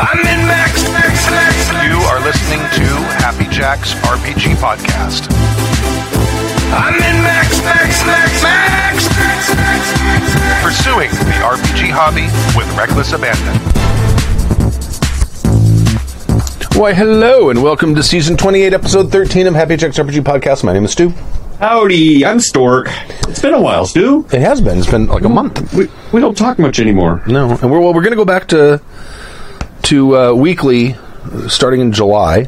[0.00, 1.68] I'm in Max, Max, Max.
[1.84, 2.86] You are listening to
[3.18, 5.26] Happy Jack's RPG Podcast.
[6.72, 10.62] I'm in Max, Max, Max, Max, Max, Max, Max, Max.
[10.62, 12.26] Pursuing the RPG hobby
[12.56, 13.56] with reckless abandon.
[16.80, 20.62] Why, hello, and welcome to season 28, episode 13 of Happy Jack's RPG Podcast.
[20.62, 21.12] My name is Stu.
[21.58, 22.86] Howdy, I'm Stork.
[23.26, 24.24] It's been a while, Stu.
[24.32, 24.78] It has been.
[24.78, 25.74] It's been like a month.
[25.74, 27.24] We, we don't talk much anymore.
[27.26, 28.80] No, and we're well, we're going to go back to
[29.88, 30.96] to uh, weekly
[31.48, 32.46] starting in July.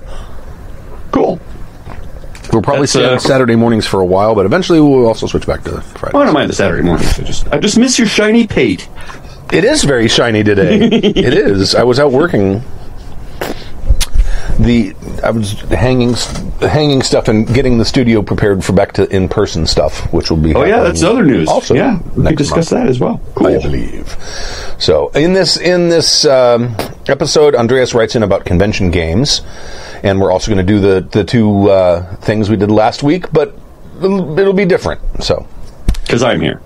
[1.11, 1.41] Cool.
[2.53, 5.27] We'll probably That's, stay on uh, Saturday mornings for a while, but eventually we'll also
[5.27, 6.19] switch back to Friday.
[6.19, 7.19] I don't mind the Saturday mornings.
[7.19, 8.89] I just, I just miss your shiny pate.
[9.53, 10.79] It is very shiny today.
[10.81, 11.75] it is.
[11.75, 12.63] I was out working.
[14.59, 16.15] The I was hanging
[16.61, 20.37] hanging stuff and getting the studio prepared for back to in person stuff, which will
[20.39, 20.55] be.
[20.55, 21.49] Oh yeah, that's other news.
[21.49, 22.85] Also, yeah, we next discuss month.
[22.85, 23.21] that as well.
[23.37, 24.17] I believe.
[24.79, 26.77] So in this in this um,
[27.09, 29.43] episode, Andreas writes in about convention games,
[30.03, 33.31] and we're also going to do the the two uh, things we did last week,
[33.33, 33.55] but
[33.99, 35.01] it'll, it'll be different.
[35.23, 35.47] So
[36.03, 36.61] Because I'm here.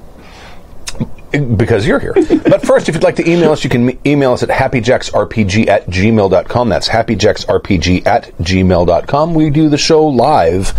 [1.39, 2.15] Because you're here.
[2.45, 5.87] but first, if you'd like to email us, you can email us at happyjacksrpg at
[5.87, 6.69] gmail.com.
[6.69, 9.35] That's happyjacksrpg at gmail.com.
[9.35, 10.73] We do the show live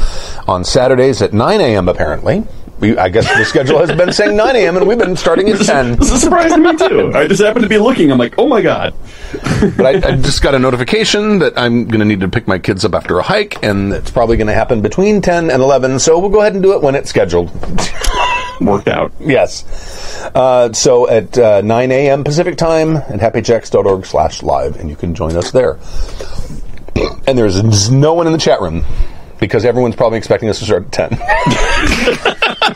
[0.47, 1.89] on Saturdays at 9 a.m.
[1.89, 2.43] apparently.
[2.79, 4.75] We, I guess the schedule has been saying 9 a.m.
[4.75, 5.95] and we've been starting at 10.
[5.95, 7.11] This is a surprise to me too.
[7.15, 8.11] I just happened to be looking.
[8.11, 8.93] I'm like, oh my god.
[9.77, 12.59] But I, I just got a notification that I'm going to need to pick my
[12.59, 15.99] kids up after a hike, and it's probably going to happen between 10 and 11.
[15.99, 17.49] So we'll go ahead and do it when it's scheduled.
[18.61, 19.11] Worked out.
[19.19, 19.63] yes.
[20.33, 22.23] Uh, so at uh, 9 a.m.
[22.23, 25.77] Pacific time at happyjacks.org slash live, and you can join us there.
[27.27, 28.85] And there's no one in the chat room
[29.39, 31.09] because everyone's probably expecting us to start at 10.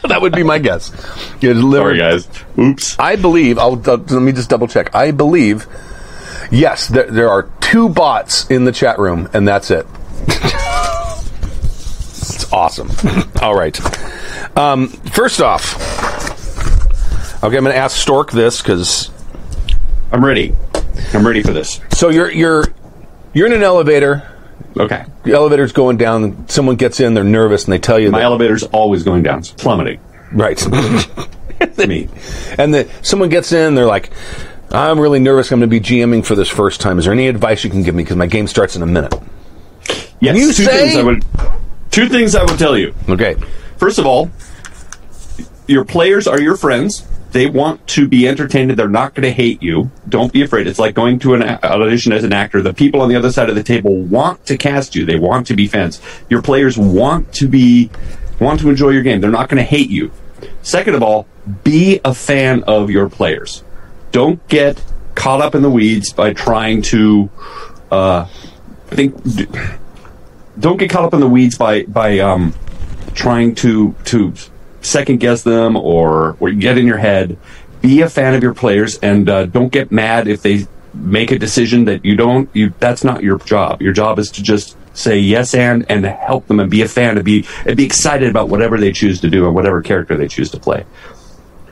[0.09, 0.91] that would be my guess.
[1.39, 2.27] You Sorry, guys.
[2.57, 2.99] Oops.
[2.99, 4.93] I believe, I'll, uh, let me just double check.
[4.93, 5.67] I believe,
[6.51, 9.87] yes, there, there are two bots in the chat room, and that's it.
[10.27, 10.51] it's
[12.51, 12.89] awesome.
[13.41, 13.79] All right.
[14.55, 15.75] Um, first off,
[17.43, 19.09] okay, I'm going to ask Stork this because
[20.11, 20.55] I'm ready.
[21.13, 21.79] I'm ready for this.
[21.91, 22.65] so you're you're
[23.33, 24.29] you're in an elevator.
[24.77, 25.05] Okay.
[25.23, 26.47] The elevator's going down.
[26.47, 27.13] Someone gets in.
[27.13, 29.39] They're nervous, and they tell you My that elevator's always going down.
[29.39, 29.99] It's plummeting.
[30.31, 30.59] right.
[31.77, 32.07] Me.
[32.57, 34.11] And the, someone gets in, they're like,
[34.71, 35.51] I'm really nervous.
[35.51, 36.97] I'm going to be GMing for this first time.
[36.99, 38.03] Is there any advice you can give me?
[38.03, 39.13] Because my game starts in a minute.
[40.21, 40.37] Yes.
[40.37, 41.25] You two say- things I would.
[41.91, 42.93] Two things I would tell you.
[43.09, 43.35] Okay.
[43.79, 44.29] First of all,
[45.65, 47.07] your players are your friends.
[47.31, 48.71] They want to be entertained.
[48.71, 49.91] They're not going to hate you.
[50.09, 50.67] Don't be afraid.
[50.67, 52.61] It's like going to an audition as an actor.
[52.61, 55.05] The people on the other side of the table want to cast you.
[55.05, 56.01] They want to be fans.
[56.29, 57.89] Your players want to be
[58.39, 59.21] want to enjoy your game.
[59.21, 60.11] They're not going to hate you.
[60.61, 61.27] Second of all,
[61.63, 63.63] be a fan of your players.
[64.11, 64.83] Don't get
[65.15, 67.29] caught up in the weeds by trying to
[67.91, 68.27] uh,
[68.91, 69.15] I think.
[70.59, 72.53] Don't get caught up in the weeds by by um,
[73.19, 74.33] trying to to
[74.81, 77.37] second guess them or or get in your head.
[77.81, 81.37] Be a fan of your players and uh, don't get mad if they make a
[81.37, 82.49] decision that you don't.
[82.53, 83.81] You that's not your job.
[83.81, 87.17] Your job is to just say yes and and help them and be a fan
[87.17, 90.27] and be and be excited about whatever they choose to do and whatever character they
[90.27, 90.85] choose to play.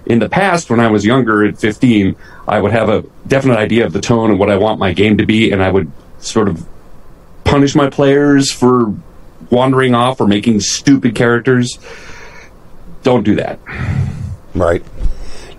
[0.06, 2.16] In the past, when I was younger at 15,
[2.47, 5.18] I would have a definite idea of the tone and what I want my game
[5.18, 6.66] to be, and I would sort of
[7.44, 8.94] punish my players for
[9.50, 11.80] wandering off or making stupid characters.
[13.03, 13.59] Don't do that.
[14.53, 14.84] Right.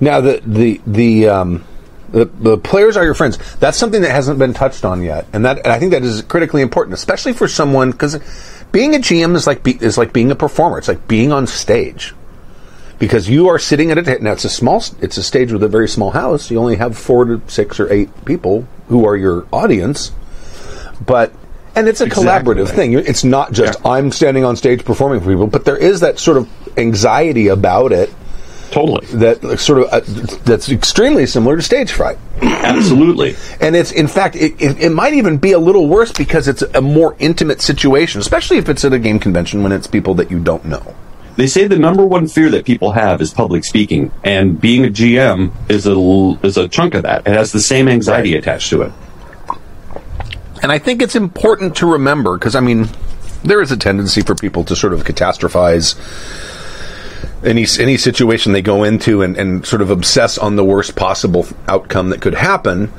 [0.00, 1.64] Now the the the um
[2.10, 3.38] the, the players are your friends.
[3.56, 6.22] That's something that hasn't been touched on yet, and that and I think that is
[6.22, 8.18] critically important, especially for someone because
[8.72, 10.78] being a GM is like be, is like being a performer.
[10.78, 12.14] It's like being on stage
[12.98, 15.68] because you are sitting at a now it's a small it's a stage with a
[15.68, 16.50] very small house.
[16.50, 20.12] You only have four to six or eight people who are your audience,
[21.04, 21.32] but
[21.78, 22.54] and it's a Exactly.
[22.54, 22.92] collaborative thing.
[22.94, 23.90] It's not just Yeah.
[23.90, 27.92] I'm standing on stage performing for people, but there is that sort of anxiety about
[27.92, 28.12] it
[28.70, 29.06] Totally.
[29.14, 30.00] that sort of uh,
[30.44, 32.18] that's extremely similar to stage fright.
[32.42, 33.34] Absolutely.
[33.60, 36.62] And it's in fact it, it, it might even be a little worse because it's
[36.62, 40.30] a more intimate situation, especially if it's at a game convention when it's people that
[40.30, 40.94] you don't know.
[41.36, 44.88] They say the number one fear that people have is public speaking, and being a
[44.88, 45.96] GM is a
[46.44, 47.26] is a chunk of that.
[47.28, 48.92] It has the same anxiety attached to it.
[50.62, 52.88] And I think it's important to remember because I mean
[53.44, 55.96] there is a tendency for people to sort of catastrophize
[57.44, 61.46] any any situation they go into and, and sort of obsess on the worst possible
[61.68, 62.92] outcome that could happen.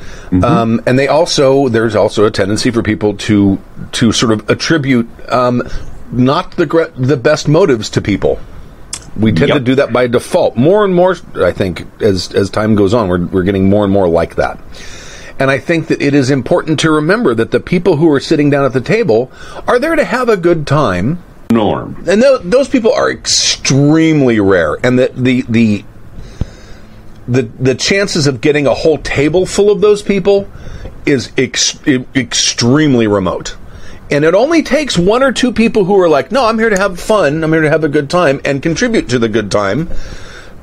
[0.44, 3.60] Um, and they also there's also a tendency for people to
[3.94, 5.64] to sort of attribute um,
[6.12, 8.40] not the the best motives to people.
[9.18, 10.56] We tend to do that by default.
[10.56, 13.92] More and more, I think, as as time goes on, we're we're getting more and
[13.92, 14.60] more like that.
[15.40, 18.50] And I think that it is important to remember that the people who are sitting
[18.50, 19.32] down at the table
[19.68, 21.24] are there to have a good time.
[21.50, 21.96] Norm.
[22.08, 24.78] And th- those people are extremely rare.
[24.84, 25.86] And the, the, the,
[27.28, 30.48] the, the chances of getting a whole table full of those people
[31.06, 33.56] is ex- extremely remote.
[34.12, 36.78] And it only takes one or two people who are like, no, I'm here to
[36.78, 39.90] have fun, I'm here to have a good time, and contribute to the good time.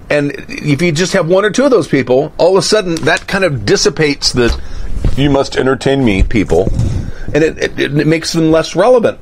[0.09, 2.95] And if you just have one or two of those people, all of a sudden
[3.07, 4.61] that kind of dissipates the
[5.17, 6.69] you must entertain me people,
[7.35, 9.19] and it, it, it makes them less relevant.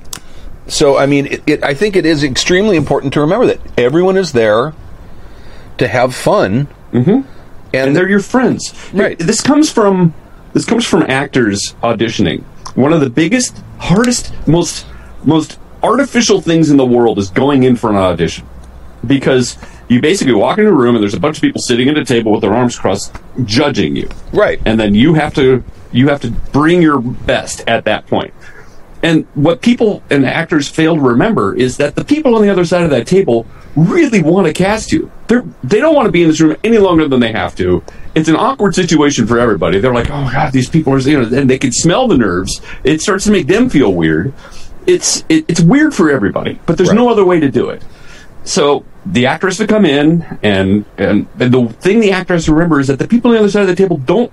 [0.67, 4.33] So, I mean, it, I think it is extremely important to remember that everyone is
[4.33, 4.73] there
[5.79, 7.11] to have fun, mm-hmm.
[7.11, 7.27] and,
[7.75, 8.75] and they're your friends.
[8.93, 9.19] Right.
[9.19, 10.15] This comes from
[10.53, 12.43] this comes from actors auditioning.
[12.75, 14.87] One of the biggest, hardest, most
[15.25, 18.47] most artificial things in the world is going in for an audition
[19.07, 19.59] because
[19.89, 22.05] you basically walk into a room and there's a bunch of people sitting at a
[22.05, 23.15] table with their arms crossed
[23.45, 27.85] judging you right and then you have to you have to bring your best at
[27.85, 28.33] that point.
[29.03, 32.65] and what people and actors fail to remember is that the people on the other
[32.65, 33.47] side of that table
[33.77, 35.11] really want to cast you.
[35.27, 37.83] They're, they don't want to be in this room any longer than they have to.
[38.15, 39.81] It's an awkward situation for everybody.
[39.81, 42.17] They're like, oh my god, these people are, you know, and they can smell the
[42.17, 42.61] nerves.
[42.85, 44.33] It starts to make them feel weird.
[44.87, 46.95] It's it, it's weird for everybody, but there's right.
[46.95, 47.83] no other way to do it.
[48.45, 52.45] So the actor has to come in, and, and and the thing the actor has
[52.47, 54.33] to remember is that the people on the other side of the table don't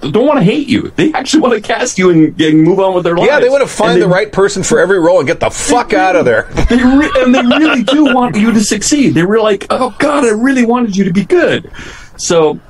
[0.00, 0.90] don't want to hate you.
[0.96, 3.28] They actually want to cast you and, and move on with their lives.
[3.28, 5.50] Yeah, they want to find they, the right person for every role and get the
[5.50, 6.48] fuck out of there.
[6.70, 9.14] They re- and they really do want you to succeed.
[9.14, 11.70] They were like, "Oh God, I really wanted you to be good."
[12.16, 12.60] So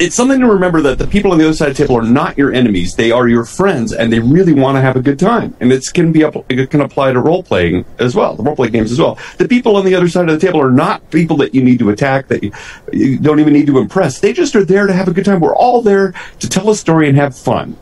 [0.00, 2.02] it's something to remember that the people on the other side of the table are
[2.02, 5.18] not your enemies; they are your friends, and they really want to have a good
[5.18, 5.56] time.
[5.60, 8.70] And it can be it can apply to role playing as well, the role play
[8.70, 9.18] games as well.
[9.38, 11.78] The people on the other side of the table are not people that you need
[11.78, 12.52] to attack, that you,
[12.92, 14.18] you don't even need to impress.
[14.18, 15.40] They just are there to have a good time.
[15.40, 17.76] We're all there to tell a story and have fun,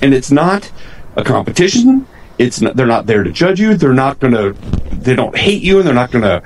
[0.00, 0.70] and it's not
[1.16, 2.06] a competition.
[2.38, 3.74] It's not, they're not there to judge you.
[3.74, 4.52] They're not to.
[4.92, 6.42] They don't hate you, and they're not going to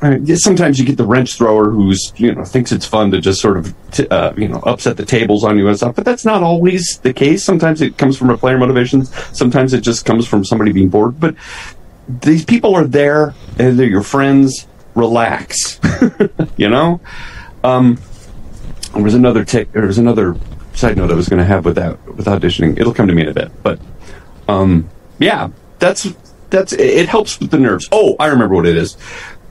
[0.00, 3.56] sometimes you get the wrench thrower who's you know thinks it's fun to just sort
[3.56, 6.42] of t- uh, you know upset the tables on you and stuff, but that's not
[6.42, 7.44] always the case.
[7.44, 9.12] Sometimes it comes from a player motivations.
[9.36, 11.18] Sometimes it just comes from somebody being bored.
[11.18, 11.34] But
[12.08, 14.66] these people are there and they're your friends.
[14.94, 15.78] Relax,
[16.56, 17.00] you know.
[17.62, 18.00] Um,
[18.94, 19.70] there was another tick.
[19.72, 20.36] There was another
[20.74, 22.78] side note I was going to have with that with auditioning.
[22.78, 23.80] It'll come to me in a bit, but
[24.48, 26.08] um, yeah, that's
[26.50, 27.88] that's it helps with the nerves.
[27.92, 28.96] Oh, I remember what it is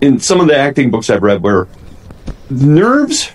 [0.02, 1.68] in some of the acting books I've read where
[2.50, 3.32] nerves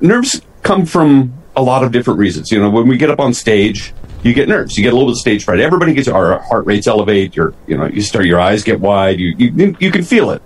[0.00, 2.50] nerves come from a lot of different reasons.
[2.50, 3.92] You know, when we get up on stage,
[4.22, 4.76] you get nerves.
[4.76, 5.60] You get a little bit of stage fright.
[5.60, 7.36] Everybody gets our heart rates elevate.
[7.36, 9.18] Your you know you start your eyes get wide.
[9.18, 10.42] You you you can feel it,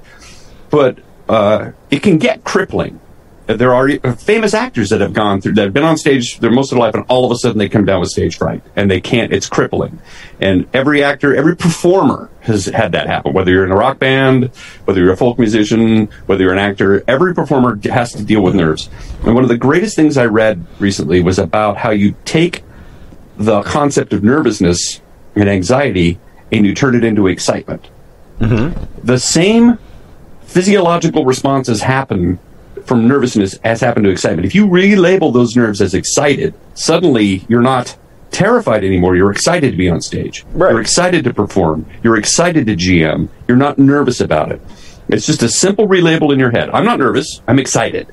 [0.70, 0.98] but
[1.28, 3.00] uh, it can get crippling
[3.46, 6.72] there are famous actors that have gone through that have been on stage their most
[6.72, 8.90] of their life and all of a sudden they come down with stage fright and
[8.90, 10.00] they can't it's crippling.
[10.40, 14.46] And every actor every performer has had that happen whether you're in a rock band
[14.84, 18.54] whether you're a folk musician whether you're an actor every performer has to deal with
[18.54, 18.90] nerves.
[19.24, 22.64] And one of the greatest things i read recently was about how you take
[23.36, 25.00] the concept of nervousness
[25.36, 26.18] and anxiety
[26.50, 27.88] and you turn it into excitement.
[28.40, 29.06] Mm-hmm.
[29.06, 29.78] the same
[30.42, 32.38] physiological responses happen
[32.86, 34.46] from nervousness has happened to excitement.
[34.46, 37.96] If you relabel those nerves as excited, suddenly you're not
[38.30, 39.16] terrified anymore.
[39.16, 40.44] You're excited to be on stage.
[40.52, 40.70] Right.
[40.70, 41.86] You're excited to perform.
[42.02, 43.28] You're excited to GM.
[43.48, 44.60] You're not nervous about it.
[45.08, 46.70] It's just a simple relabel in your head.
[46.70, 47.40] I'm not nervous.
[47.46, 48.08] I'm excited.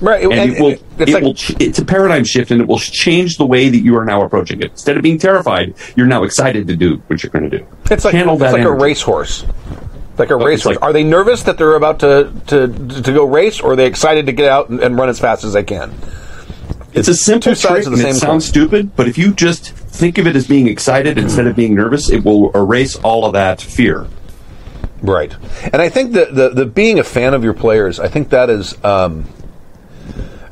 [0.00, 0.24] Right.
[0.24, 2.66] And, and it will, it's, it like, will ch- it's a paradigm shift and it
[2.66, 4.72] will change the way that you are now approaching it.
[4.72, 7.66] Instead of being terrified, you're now excited to do what you're going to do.
[7.90, 9.44] It's like, Channel it's like a racehorse.
[10.16, 10.64] Like a race.
[10.64, 13.86] Like, are they nervous that they're about to, to to go race, or are they
[13.86, 15.92] excited to get out and, and run as fast as they can?
[16.92, 18.10] It's, it's a simple two sides of the same.
[18.10, 21.56] It sounds stupid, but if you just think of it as being excited instead of
[21.56, 24.06] being nervous, it will erase all of that fear.
[25.02, 28.28] Right, and I think that the the being a fan of your players, I think
[28.28, 29.28] that is, um,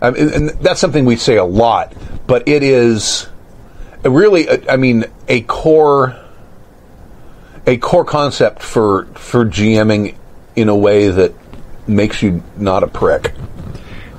[0.00, 1.95] I mean, and that's something we say a lot,
[2.26, 3.28] but it is
[4.04, 6.19] really, I mean, a core
[7.66, 10.14] a core concept for for GMing
[10.57, 11.33] in a way that
[11.87, 13.33] makes you not a prick.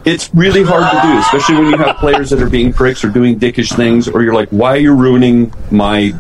[0.05, 3.09] It's really hard to do, especially when you have players that are being pricks or
[3.09, 6.13] doing dickish things, or you're like, "Why are you ruining my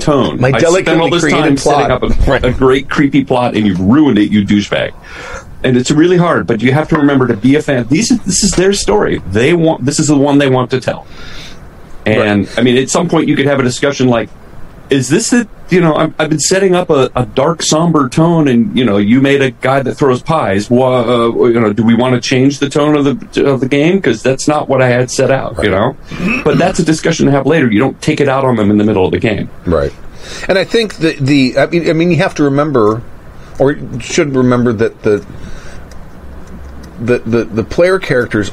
[0.00, 0.40] tone?
[0.40, 1.58] my delicately all this time plot.
[1.58, 2.44] setting up a, right.
[2.44, 4.92] a great creepy plot, and you've ruined it, you douchebag."
[5.62, 6.46] and it's really hard.
[6.46, 7.86] But you have to remember to be a fan.
[7.88, 9.18] These this is their story.
[9.18, 11.06] They want this is the one they want to tell.
[12.06, 12.58] And right.
[12.58, 14.30] I mean, at some point, you could have a discussion like,
[14.90, 18.48] is this the you know I've, I've been setting up a, a dark somber tone
[18.48, 20.70] and you know you made a guy that throws pies.
[20.70, 23.68] Well, uh, you know do we want to change the tone of the of the
[23.68, 23.96] game?
[23.96, 25.96] Because that's not what i had set out you know?
[26.44, 27.70] But that's a discussion to have later.
[27.70, 29.50] You don't take it out on them in the middle of the game.
[29.66, 29.92] Right.
[30.48, 33.02] And I think the the I mean, I mean you have to remember
[33.58, 35.26] or you should remember that the
[37.00, 38.50] the the, the player characters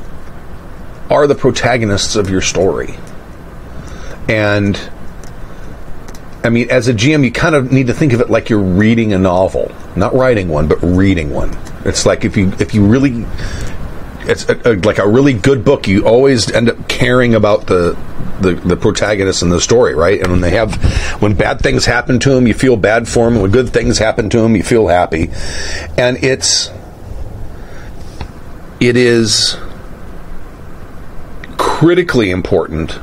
[1.09, 2.95] are the protagonists of your story.
[4.27, 4.75] And
[6.45, 8.59] I mean, as a GM, you kind of need to think of it like you're
[8.59, 11.49] reading a novel, not writing one, but reading one.
[11.85, 13.25] It's like if you if you really,
[14.29, 15.87] it's a, a, like a really good book.
[15.87, 17.97] You always end up caring about the,
[18.41, 20.21] the the protagonist in the story, right?
[20.21, 20.75] And when they have
[21.19, 23.41] when bad things happen to them, you feel bad for them.
[23.41, 25.31] When good things happen to them, you feel happy.
[25.97, 26.69] And it's
[28.79, 29.57] it is
[31.57, 32.99] critically important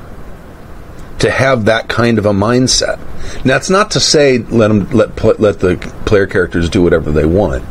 [1.23, 2.99] to have that kind of a mindset.
[3.45, 7.25] Now, that's not to say let them let let the player characters do whatever they
[7.25, 7.65] want,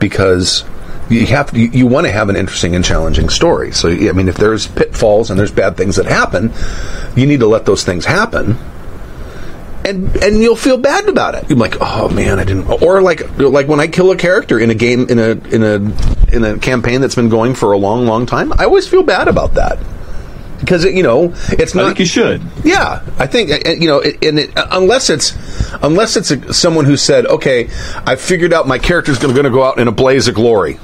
[0.00, 0.64] because
[1.10, 3.72] you have you want to have an interesting and challenging story.
[3.72, 6.54] So, I mean, if there's pitfalls and there's bad things that happen,
[7.14, 8.56] you need to let those things happen.
[9.86, 11.50] And, and you'll feel bad about it.
[11.50, 12.82] You're like, oh man, I didn't.
[12.82, 16.34] Or like like when I kill a character in a game in a in a
[16.34, 19.28] in a campaign that's been going for a long, long time, I always feel bad
[19.28, 19.78] about that
[20.60, 24.00] because you know it's i not think you should yeah, I think uh, you know,
[24.00, 25.36] and it, uh, unless it's
[25.82, 27.68] unless it's a, someone who said, "Okay,
[28.06, 30.78] I figured out my character's going to go out in a blaze of glory."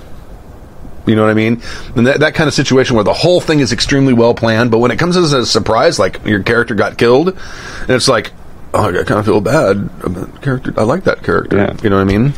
[1.07, 1.63] You know what I mean?
[1.97, 4.79] And that, that kind of situation where the whole thing is extremely well planned, but
[4.79, 8.31] when it comes as a surprise, like your character got killed, and it's like,
[8.75, 9.89] oh, I kind of feel bad.
[10.05, 11.57] about Character, I like that character.
[11.57, 11.77] Yeah.
[11.83, 12.35] You know what I mean?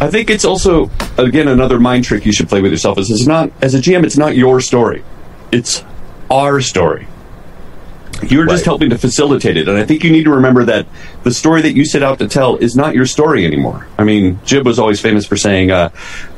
[0.00, 2.98] I think it's also again another mind trick you should play with yourself.
[2.98, 5.04] Is it's not as a GM, it's not your story,
[5.52, 5.84] it's
[6.30, 7.06] our story.
[8.28, 10.86] You're just helping to facilitate it, and I think you need to remember that
[11.24, 13.88] the story that you set out to tell is not your story anymore.
[13.98, 15.88] I mean, Jib was always famous for saying, uh,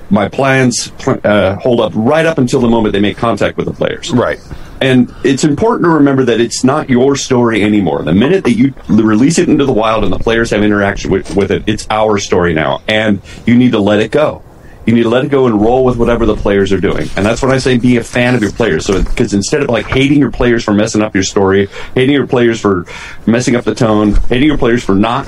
[0.09, 3.67] "My plans pl- uh, hold up right up until the moment they make contact with
[3.67, 4.41] the players." Right.
[4.81, 8.03] And it's important to remember that it's not your story anymore.
[8.03, 11.35] The minute that you release it into the wild and the players have interaction with,
[11.37, 12.83] with it, it's our story now.
[12.89, 14.43] And you need to let it go.
[14.87, 17.09] You need to let it go and roll with whatever the players are doing.
[17.17, 18.85] And that's when I say be a fan of your players.
[18.85, 22.27] So, because instead of like hating your players for messing up your story, hating your
[22.27, 22.87] players for
[23.27, 25.25] messing up the tone, hating your players for not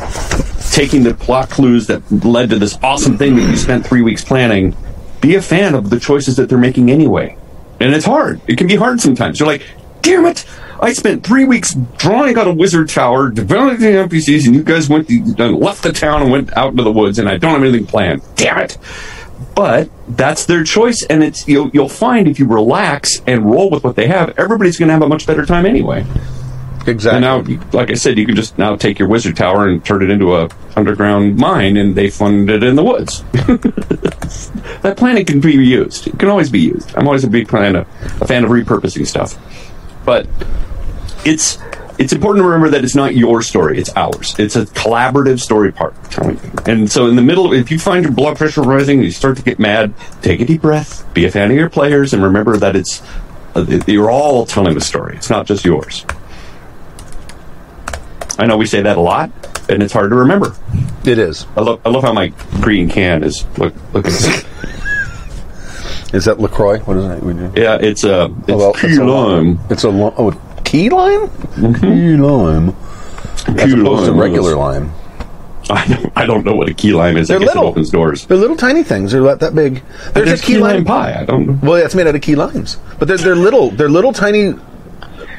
[0.73, 4.25] taking the plot clues that led to this awesome thing that you spent three weeks
[4.25, 4.77] planning,
[5.21, 7.37] be a fan of the choices that they're making anyway.
[7.81, 8.41] And it's hard.
[8.47, 9.41] It can be hard sometimes.
[9.41, 9.63] You're like,
[10.03, 10.45] damn it!
[10.81, 14.89] I spent three weeks drawing out a wizard tower, developing the NPCs, and you guys
[14.89, 17.63] went and left the town and went out into the woods, and I don't have
[17.63, 18.23] anything planned.
[18.35, 18.77] Damn it!
[19.57, 23.83] But that's their choice, and it's you'll, you'll find if you relax and roll with
[23.83, 26.05] what they have, everybody's going to have a much better time anyway.
[26.87, 27.27] Exactly.
[27.27, 30.03] And now, like I said, you can just now take your wizard tower and turn
[30.03, 33.23] it into a underground mine, and they fund it in the woods.
[34.83, 36.07] that planet can be used.
[36.07, 36.95] It can always be used.
[36.95, 37.89] I'm always a big fan of,
[38.21, 39.39] a fan of repurposing stuff,
[40.05, 40.29] but
[41.25, 41.59] it's
[41.99, 44.35] it's important to remember that it's not your story; it's ours.
[44.39, 46.39] It's a collaborative story part telling.
[46.67, 49.43] And so, in the middle, if you find your blood pressure rising, you start to
[49.43, 49.95] get mad.
[50.23, 51.05] Take a deep breath.
[51.15, 53.03] Be a fan of your players, and remember that it's
[53.55, 55.17] uh, you're all telling the story.
[55.17, 56.05] It's not just yours.
[58.39, 59.31] I know we say that a lot,
[59.71, 60.55] and it's hard to remember.
[61.07, 61.47] it is.
[61.57, 62.29] I love, I love how my
[62.61, 64.13] green can is look looking.
[66.13, 66.79] Is that Lacroix?
[66.81, 67.53] What is that?
[67.57, 70.15] Yeah, it's a it's Oh, well, it's a long, It's a long.
[70.19, 70.31] oh,
[70.67, 70.73] Mm-hmm.
[70.73, 71.75] key lime.
[71.81, 72.77] Key lime.
[73.59, 74.91] As Key opposed to regular lime.
[75.69, 77.27] I don't, I don't know what a key lime is.
[77.29, 77.65] They're I guess little.
[77.65, 78.27] it opens doors.
[78.27, 79.11] They're little tiny things.
[79.13, 79.83] They're about that big.
[80.13, 80.85] There's, There's a key, lime.
[80.85, 81.21] pie.
[81.21, 81.59] I don't know.
[81.63, 83.71] Well, it's made out of key limes, but they're they're little.
[83.71, 84.55] They're little tiny.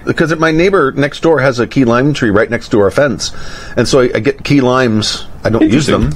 [0.05, 3.31] Because my neighbor next door has a key lime tree right next to our fence,
[3.75, 5.25] and so I, I get key limes.
[5.43, 6.11] I don't use them,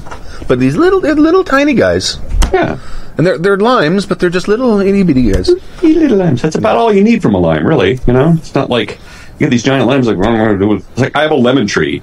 [0.47, 2.17] but these little they're little tiny guys,
[2.53, 2.77] Yeah.
[3.17, 5.49] and they're they're limes, but they're just little itty bitty guys.
[5.79, 6.41] Key little limes.
[6.41, 7.99] That's about all you need from a lime, really.
[8.07, 8.99] You know, it's not like
[9.39, 10.07] you get these giant limes.
[10.07, 12.01] Like, what am I do it's like I have a lemon tree.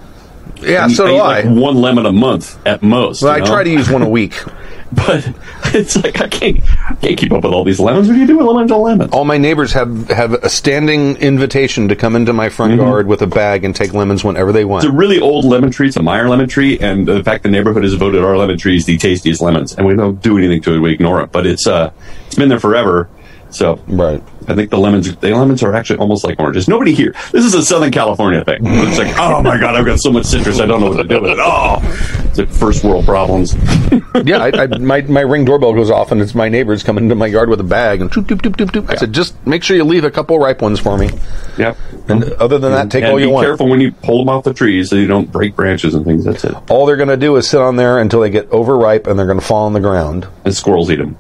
[0.60, 1.40] Yeah, And so do eat, I.
[1.42, 3.22] like one lemon a month at most.
[3.22, 3.46] Well, I know?
[3.46, 4.34] try to use one a week.
[4.92, 5.32] but
[5.74, 8.08] it's like I can't, I can't keep up with all these lemons.
[8.08, 9.12] What do you do with lemons and lemons?
[9.12, 13.22] All my neighbors have have a standing invitation to come into my front yard with
[13.22, 14.84] a bag and take lemons whenever they want.
[14.84, 15.88] It's a really old lemon tree.
[15.88, 18.86] It's a Meyer lemon tree, and the fact the neighborhood has voted our lemon trees
[18.86, 20.78] the tastiest lemons, and we don't do anything to it.
[20.78, 21.92] We ignore it, but it's uh,
[22.26, 23.08] it's been there forever.
[23.50, 24.22] So Right.
[24.48, 26.68] I think the lemons the lemons are actually almost like oranges.
[26.68, 27.14] Nobody here.
[27.32, 28.60] This is a Southern California thing.
[28.64, 31.04] It's like, oh my god, I've got so much citrus, I don't know what to
[31.04, 31.38] do with it.
[31.40, 31.78] Oh,
[32.24, 33.54] it's like first world problems.
[34.24, 37.14] yeah, I, I, my my ring doorbell goes off, and it's my neighbors coming into
[37.14, 38.90] my yard with a bag, and doop doop doop doop doop.
[38.90, 41.10] I said, just make sure you leave a couple ripe ones for me.
[41.58, 41.74] Yeah.
[42.08, 43.44] And other than that, take and all you want.
[43.44, 46.06] be careful when you pull them off the trees so you don't break branches and
[46.06, 46.24] things.
[46.24, 46.54] That's it.
[46.70, 49.26] All they're going to do is sit on there until they get overripe, and they're
[49.26, 50.26] going to fall on the ground.
[50.44, 51.18] And squirrels eat them.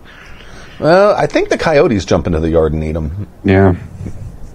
[0.80, 3.74] Well, I think the coyotes jump into the yard and eat them Yeah.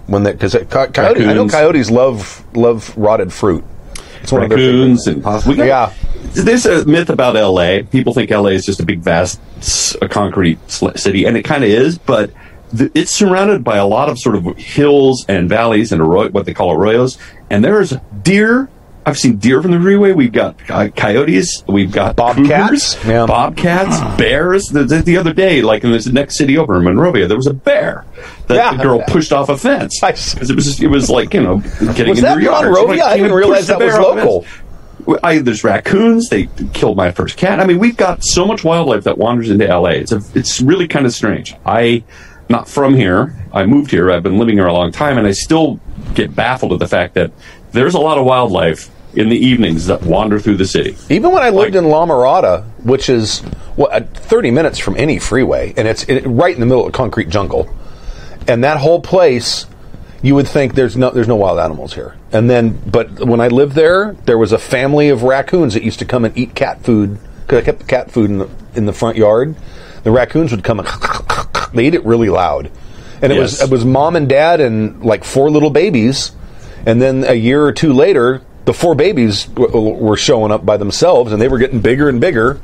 [0.06, 3.64] when they because uh, coyote, I know coyotes love love rotted fruit.
[4.22, 5.66] It's one Raccoons of and their favorite.
[5.66, 5.92] Yeah,
[6.32, 7.82] There's a myth about LA.
[7.90, 9.38] People think LA is just a big, vast,
[10.00, 12.30] a concrete city, and it kind of is, but
[12.74, 16.46] th- it's surrounded by a lot of sort of hills and valleys and arroy- what
[16.46, 17.18] they call arroyos.
[17.50, 18.70] And there's deer.
[19.06, 20.12] I've seen deer from the freeway.
[20.12, 21.62] We've got uh, coyotes.
[21.68, 22.94] We've got Bobcats.
[22.94, 23.26] cougars, Yeah.
[23.26, 24.64] bobcats, bears.
[24.68, 27.46] The, the, the other day, like in this next city over in Monrovia, there was
[27.46, 28.04] a bear
[28.46, 28.76] that Yeah.
[28.76, 32.08] the girl pushed off a fence because it was it was like you know getting
[32.10, 32.64] Was into that her yard.
[32.70, 33.04] Monrovia?
[33.04, 34.26] I didn't realize that was bear off the fence.
[35.06, 35.18] local.
[35.22, 36.30] I, there's raccoons.
[36.30, 37.60] They killed my first cat.
[37.60, 39.90] I mean, we've got so much wildlife that wanders into LA.
[39.90, 41.54] It's a, it's really kind of strange.
[41.66, 42.04] I,
[42.48, 43.36] not from here.
[43.52, 44.10] I moved here.
[44.10, 45.78] I've been living here a long time, and I still
[46.14, 47.32] get baffled at the fact that
[47.74, 50.96] there's a lot of wildlife in the evenings that wander through the city.
[51.10, 53.40] Even when I lived in La Mirada, which is
[53.76, 56.92] what uh, 30 minutes from any freeway, and it's it, right in the middle of
[56.92, 57.68] concrete jungle,
[58.46, 59.66] and that whole place,
[60.22, 62.16] you would think there's no there's no wild animals here.
[62.32, 65.98] And then, but when I lived there, there was a family of raccoons that used
[65.98, 68.86] to come and eat cat food because I kept the cat food in the in
[68.86, 69.54] the front yard.
[70.04, 70.88] The raccoons would come and
[71.74, 72.70] they eat it really loud,
[73.20, 76.32] and it was it was mom and dad and like four little babies,
[76.86, 78.42] and then a year or two later.
[78.64, 82.18] The four babies w- were showing up by themselves, and they were getting bigger and
[82.18, 82.58] bigger.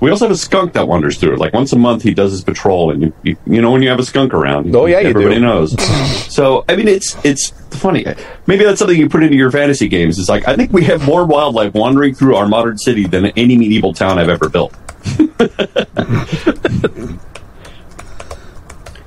[0.00, 1.36] We also have a skunk that wanders through.
[1.36, 3.88] Like once a month, he does his patrol, and you, you, you know when you
[3.88, 4.74] have a skunk around.
[4.74, 5.80] Oh, yeah, you everybody knows.
[6.34, 8.04] so I mean, it's it's funny.
[8.48, 10.18] Maybe that's something you put into your fantasy games.
[10.18, 13.56] It's like I think we have more wildlife wandering through our modern city than any
[13.56, 14.74] medieval town I've ever built.
[15.38, 17.18] of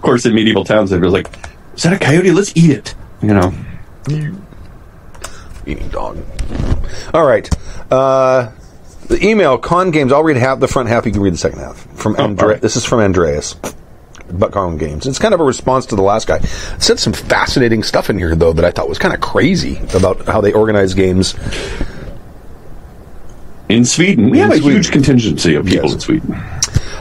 [0.01, 1.27] course, in medieval towns, it was like,
[1.75, 2.31] "Is that a coyote?
[2.31, 3.53] Let's eat it." You know.
[4.07, 6.17] Eating dog.
[7.13, 7.49] All right.
[7.91, 8.51] Uh,
[9.07, 10.11] the email con games.
[10.11, 11.05] I'll read half the front half.
[11.05, 12.61] You can read the second half from Oh, Andre- right.
[12.61, 13.55] This is from Andreas.
[14.31, 15.05] But con games.
[15.05, 16.37] It's kind of a response to the last guy.
[16.37, 16.45] It
[16.81, 20.25] said some fascinating stuff in here though that I thought was kind of crazy about
[20.25, 21.35] how they organize games.
[23.69, 25.93] In Sweden, we In have a huge contingency of people Yes.
[25.93, 26.43] in Sweden.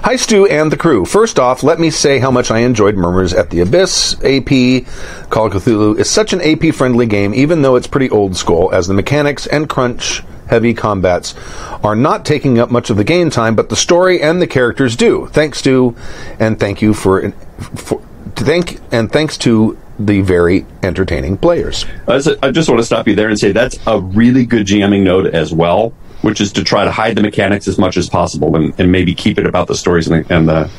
[0.05, 1.07] Hi, Stu and the crew.
[1.07, 4.23] First off, let me say how much I enjoyed Murmurs at the Abyss.
[4.23, 4.85] AP
[5.31, 8.71] Call of Cthulhu is such an AP friendly game, even though it's pretty old school,
[8.71, 11.35] as the mechanics and crunch heavy combats
[11.83, 14.95] are not taking up much of the game time, but the story and the characters
[14.95, 15.27] do.
[15.29, 15.97] Thanks to,
[16.39, 17.31] and thank you for,
[17.75, 18.03] for
[18.37, 21.87] thank and thanks to the very entertaining players.
[22.07, 25.29] I just want to stop you there and say that's a really good GMing note
[25.29, 28.75] as well, which is to try to hide the mechanics as much as possible and,
[28.79, 30.71] and maybe keep it about the stories and the, and the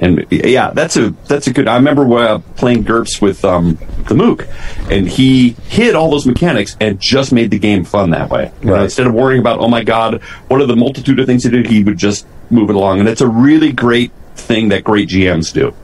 [0.00, 1.66] and yeah, that's a that's a good.
[1.66, 4.46] I remember uh, playing GURPS with um, the Mook,
[4.90, 8.52] and he hid all those mechanics and just made the game fun that way.
[8.60, 11.42] You know, instead of worrying about oh my god, what are the multitude of things
[11.42, 14.84] he did, he would just move it along, and it's a really great thing that
[14.84, 15.74] great GMs do.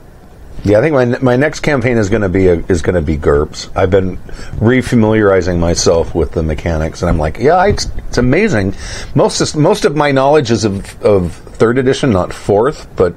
[0.65, 3.01] Yeah, I think my my next campaign is going to be a, is going to
[3.01, 3.69] be GURPS.
[3.75, 4.17] I've been
[4.57, 8.73] refamiliarizing myself with the mechanics, and I'm like, yeah, it's, it's amazing.
[9.13, 13.13] Most most of my knowledge is of, of third edition, not fourth, but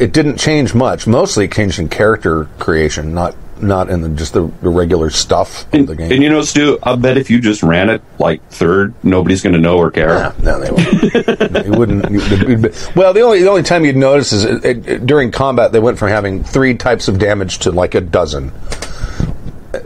[0.00, 1.06] it didn't change much.
[1.06, 5.66] Mostly it changed in character creation, not not in the, just the, the regular stuff
[5.66, 6.12] of And, the game.
[6.12, 9.54] and you know, Stu, I bet if you just ran it like third, nobody's going
[9.54, 10.08] to know or care.
[10.08, 11.14] Yeah, no, they wouldn't.
[11.64, 12.04] it wouldn't.
[12.06, 15.72] it'd be- well, the only the only time you'd notice is it, it, during combat
[15.72, 18.50] they went from having three types of damage to like a dozen,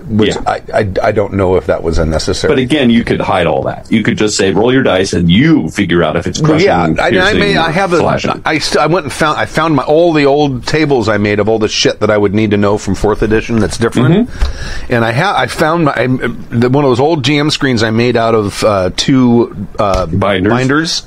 [0.07, 0.43] which Yeah.
[0.47, 2.53] I, I I don't know if that was unnecessary.
[2.53, 3.91] But again, you could hide all that.
[3.91, 6.67] You could just say, roll your dice, and you figure out if it's crushing.
[6.67, 7.57] yeah, I, I made.
[7.57, 8.05] I have a.
[8.45, 9.39] I, st- I went and found.
[9.39, 12.19] I found my all the old tables I made of all the shit that I
[12.19, 13.59] would need to know from fourth edition.
[13.59, 14.29] That's different.
[14.29, 14.93] Mm-hmm.
[14.93, 15.37] And I have.
[15.37, 18.63] I found my I, the, one of those old GM screens I made out of
[18.65, 20.51] uh, two uh, Binders.
[20.51, 21.07] binders.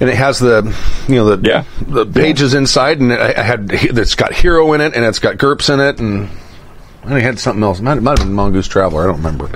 [0.00, 0.62] And it has the,
[1.08, 1.64] you know, the Yeah.
[1.80, 5.38] the pages inside, and I I had it's got hero in it, and it's got
[5.38, 6.28] GURPS in it, and
[7.12, 7.80] I had something else.
[7.80, 9.04] It might, might have been Mongoose Traveller.
[9.04, 9.50] I don't remember.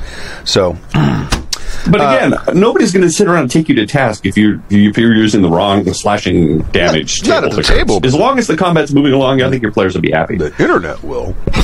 [0.44, 0.76] So
[1.90, 4.96] But again, nobody's going to sit around and take you to task if you're if
[4.96, 7.26] you're using the wrong slashing damage.
[7.26, 8.00] Not- not at the table.
[8.04, 10.36] As long as the combat's moving along, I think your players will be happy.
[10.36, 11.34] the internet will.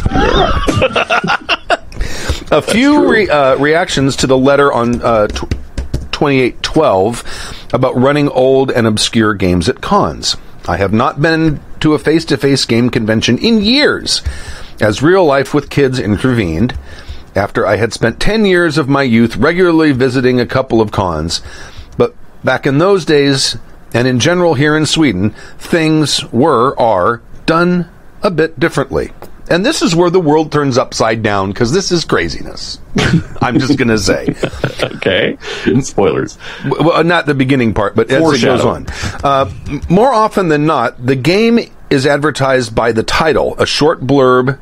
[2.50, 5.50] a few re, uh, reactions to the letter on uh, tw-
[6.12, 10.36] 2812 about running old and obscure games at cons.
[10.66, 14.22] I have not been to a face to face game convention in years,
[14.80, 16.76] as real life with kids intervened.
[17.34, 21.40] After I had spent 10 years of my youth regularly visiting a couple of cons.
[21.96, 23.56] But back in those days,
[23.92, 27.88] and in general here in Sweden, things were, are, done
[28.22, 29.12] a bit differently.
[29.50, 32.78] And this is where the world turns upside down because this is craziness.
[33.40, 34.34] I'm just going to say.
[34.98, 35.38] Okay.
[35.80, 36.38] Spoilers.
[36.68, 38.86] Well, not the beginning part, but as it goes on.
[39.24, 39.50] Uh,
[39.88, 44.58] more often than not, the game is advertised by the title, a short blurb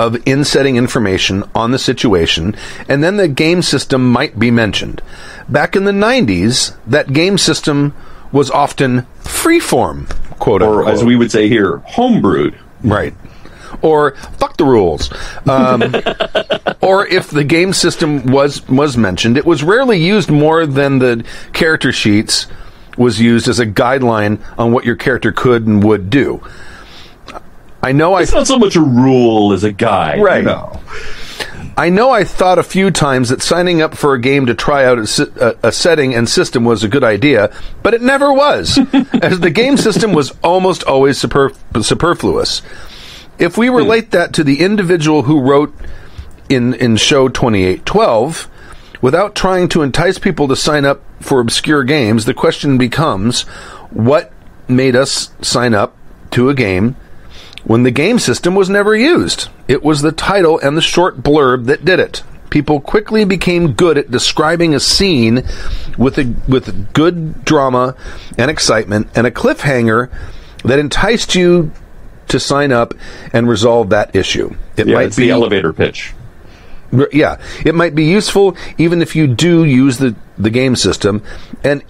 [0.00, 2.56] of in-setting information on the situation,
[2.88, 5.02] and then the game system might be mentioned.
[5.48, 7.94] Back in the 90s, that game system
[8.32, 10.08] was often freeform,
[10.38, 10.94] quote Or unquote.
[10.94, 12.56] as we would say here, homebrewed.
[12.82, 13.14] Right.
[13.82, 15.12] Or fuck the rules.
[15.48, 15.82] Um,
[16.80, 21.24] or if the game system was was mentioned, it was rarely used more than the
[21.52, 22.46] character sheets
[22.96, 26.42] was used as a guideline on what your character could and would do.
[27.82, 30.22] I know I It's not so much a rule as a guide.
[30.22, 30.38] Right.
[30.38, 30.80] You know.
[31.76, 34.84] I know I thought a few times that signing up for a game to try
[34.84, 38.78] out a, a, a setting and system was a good idea, but it never was,
[39.22, 42.60] as the game system was almost always super, superfluous.
[43.38, 44.10] If we relate hmm.
[44.10, 45.74] that to the individual who wrote
[46.50, 48.48] in, in show 2812,
[49.00, 53.42] without trying to entice people to sign up for obscure games, the question becomes
[53.90, 54.32] what
[54.68, 55.96] made us sign up
[56.32, 56.96] to a game
[57.64, 59.48] when the game system was never used.
[59.68, 62.22] It was the title and the short blurb that did it.
[62.50, 65.44] People quickly became good at describing a scene
[65.96, 67.94] with a with good drama
[68.36, 70.10] and excitement and a cliffhanger
[70.64, 71.70] that enticed you
[72.28, 72.94] to sign up
[73.32, 74.54] and resolve that issue.
[74.76, 76.12] It Yeah, might it's be the elevator pitch.
[77.12, 81.22] Yeah, it might be useful even if you do use the, the game system,
[81.62, 81.84] and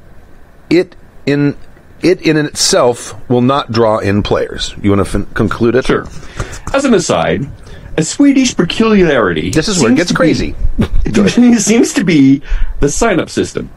[0.69, 1.57] it in
[2.03, 4.75] it in itself will not draw in players.
[4.83, 5.87] You want to conclude it?
[5.87, 6.07] Sure.
[6.73, 7.49] As an aside,
[7.97, 9.51] a Swedish peculiarity.
[9.51, 10.55] This is where it gets to be- crazy.
[11.05, 12.43] it seems to be
[12.81, 13.71] the sign up system.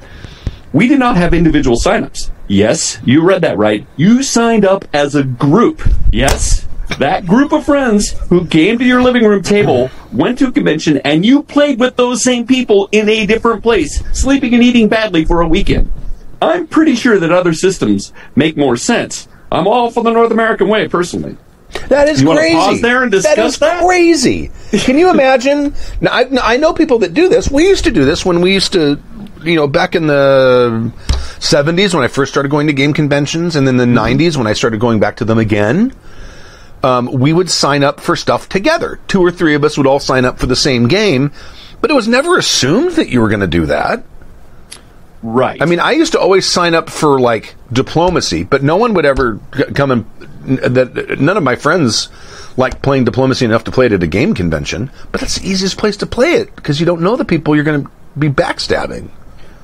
[0.72, 2.32] We did not have individual sign ups.
[2.48, 3.86] Yes, you read that right.
[3.96, 5.82] You signed up as a group.
[6.12, 6.68] Yes,
[7.00, 10.98] that group of friends who came to your living room table, went to a convention,
[10.98, 15.26] and you played with those same people in a different place, sleeping and eating badly
[15.26, 15.92] for a weekend.
[16.50, 19.28] I'm pretty sure that other systems make more sense.
[19.52, 21.38] I'm all for the North American way, personally.
[21.90, 22.56] That is You crazy.
[22.56, 23.84] pause there and discuss is that?
[23.84, 24.52] crazy.
[24.72, 25.74] Can you imagine?
[26.02, 27.50] now, I, now, I know people that do this.
[27.50, 29.00] We used to do this when we used to,
[29.44, 30.92] you know, back in the
[31.40, 34.20] 70s when I first started going to game conventions, and then the Mm-hmm.
[34.22, 35.94] 90s when I started going back to them again.
[36.84, 39.00] Um, we would sign up for stuff together.
[39.08, 41.32] Two or three of us would all sign up for the same game,
[41.80, 44.04] but it was never assumed that you were going to do that.
[45.24, 45.62] Right.
[45.62, 49.06] I mean, I used to always sign up for like diplomacy, but no one would
[49.06, 49.40] ever
[49.74, 50.06] come and
[50.46, 52.10] that none of my friends
[52.58, 54.92] like playing diplomacy enough to play it at a game convention.
[55.12, 57.64] But that's the easiest place to play it because you don't know the people you're
[57.64, 59.10] going to be backstabbing.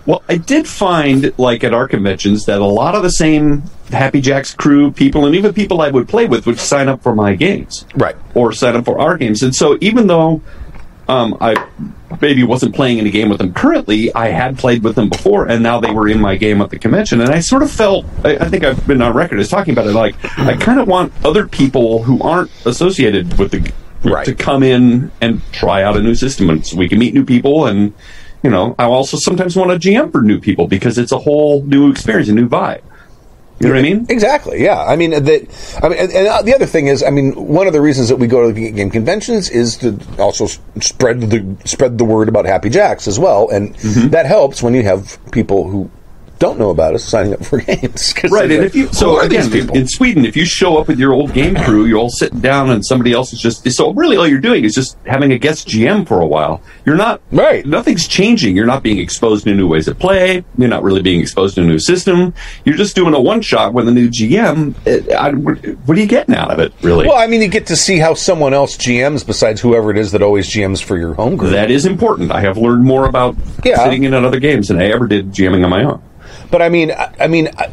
[0.05, 4.21] Well, I did find, like at our conventions, that a lot of the same Happy
[4.21, 7.35] Jacks crew people and even people I would play with would sign up for my
[7.35, 7.85] games.
[7.95, 8.15] Right.
[8.33, 9.43] Or sign up for our games.
[9.43, 10.41] And so even though
[11.07, 11.67] um, I
[12.21, 15.61] maybe wasn't playing any game with them currently, I had played with them before, and
[15.63, 17.21] now they were in my game at the convention.
[17.21, 19.87] And I sort of felt, I, I think I've been on record as talking about
[19.87, 24.25] it, like, I kind of want other people who aren't associated with the Right.
[24.27, 27.25] to come in and try out a new system and so we can meet new
[27.25, 27.93] people and
[28.43, 31.63] you know i also sometimes want a gm for new people because it's a whole
[31.63, 32.79] new experience a new vibe
[33.59, 34.63] you know what i mean Exactly.
[34.63, 34.81] Yeah.
[34.81, 35.79] I mean, that.
[35.83, 38.15] I mean, and, and the other thing is, I mean, one of the reasons that
[38.17, 40.47] we go to the game conventions is to also
[40.81, 44.09] spread the spread the word about Happy Jacks as well, and Mm-hmm.
[44.09, 45.89] that helps when you have people who
[46.39, 48.13] don't know about us signing up for games.
[48.31, 51.13] right and like, if you so again in sweden if you show up with your
[51.13, 54.27] old game crew you're all sitting down and somebody else is just so really all
[54.27, 57.65] you're doing is just having a guest gm for a while you're not Right.
[57.65, 61.19] nothing's changing you're not being exposed to new ways of play you're not really being
[61.19, 62.33] exposed to a new system
[62.65, 64.73] you're just doing a one shot with a new gm
[65.13, 67.75] I, what are you getting out of it really Well, I mean, you get to
[67.75, 71.35] see how someone else GMs besides whoever it is that always GMs for your home
[71.35, 71.51] group.
[71.51, 72.31] That is important.
[72.31, 73.83] I have learned more about Yeah.
[73.83, 76.01] sitting in on other games than I ever did GMing on my own.
[76.51, 77.71] But I mean, I, I mean, I,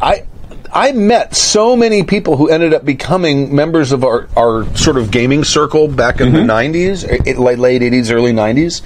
[0.00, 0.26] I
[0.72, 5.10] I met so many people who ended up becoming members of our, our sort of
[5.10, 6.46] gaming circle back in Mm-hmm.
[6.46, 8.82] the '90s, eh, late late '80s, early '90s,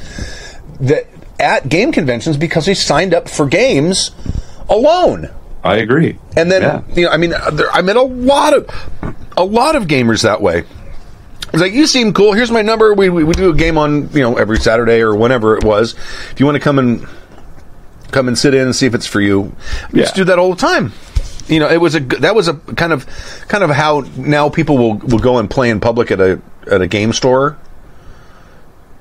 [0.80, 1.06] that
[1.38, 4.10] at game conventions because they signed up for games
[4.68, 5.30] alone.
[5.62, 6.18] I agree.
[6.36, 6.82] And then Yeah.
[6.94, 8.68] you know, I mean, there, I met a lot of
[9.36, 10.64] a lot of gamers that way.
[11.52, 12.32] It's like you seem cool.
[12.32, 12.92] Here's my number.
[12.94, 15.94] We, we we do a game on you know every Saturday or whenever it was.
[16.32, 17.06] If you want to come and
[18.12, 19.52] come and sit in and see if it's for you,
[19.92, 20.22] we just Yeah.
[20.22, 20.92] do that all the time.
[21.48, 23.06] you know, it was a that was a kind of
[23.48, 26.40] kind of how now people will will go and play in public at a
[26.70, 27.56] at a game store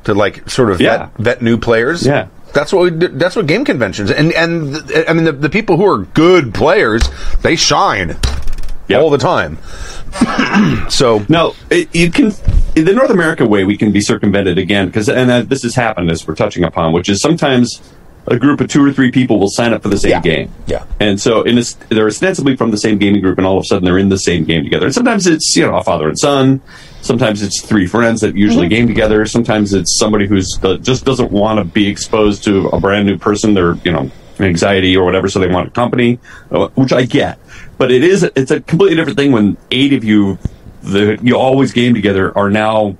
[0.04, 0.98] to like sort of Yeah.
[0.98, 2.06] vet, vet new players.
[2.06, 2.28] Yeah.
[2.54, 5.50] That's what we do, that's what game conventions and and th- I mean the, the
[5.50, 7.02] people who are good players
[7.42, 8.16] they shine
[8.88, 9.02] Yep.
[9.02, 9.58] all the time.
[10.90, 12.32] so No, it, you can.
[12.76, 15.74] In the North America way, we can be circumvented again because, and uh, this has
[15.76, 17.82] happened as we're touching upon, which is sometimes
[18.28, 20.22] a group of two or three people will sign up for the same Yeah.
[20.22, 20.50] game.
[20.68, 20.84] Yeah.
[21.00, 23.66] and so in this, they're ostensibly from the same gaming group, and all of a
[23.66, 24.86] sudden they're in the same game together.
[24.88, 26.62] And sometimes it's you know a father and son.
[27.02, 29.26] Sometimes it's three friends that usually game together.
[29.28, 33.18] Sometimes it's somebody who's uh, just doesn't want to be exposed to a brand new
[33.18, 33.54] person.
[33.54, 34.10] They're you know
[34.40, 36.20] anxiety or whatever, so they want a company,
[36.52, 37.38] uh, which I get.
[37.78, 40.40] But it is it's a completely different thing when eight of you,
[40.82, 42.98] the you always game together, are now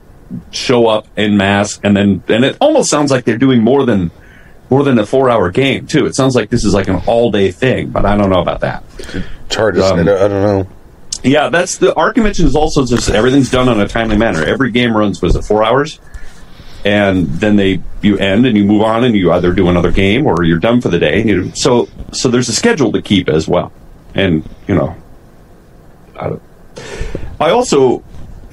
[0.52, 4.12] show up in mass, and then and it almost sounds like they're doing more than
[4.70, 6.06] more than a four hour game too.
[6.06, 8.62] It sounds like this is like an all day thing, but I don't know about
[8.62, 8.84] that.
[9.50, 10.68] charges Um, I, don't, I don't know.
[11.24, 14.44] Yeah, that's the our convention is also just everything's done on a timely manner.
[14.44, 16.00] Every game runs was it four hours,
[16.84, 20.28] and then they you end and you move on and you either do another game
[20.28, 21.24] or you're done for the day.
[21.24, 23.72] You so so there's a schedule to keep as well,
[24.14, 24.96] and you know,
[26.20, 26.42] I, don't-
[27.40, 28.04] I also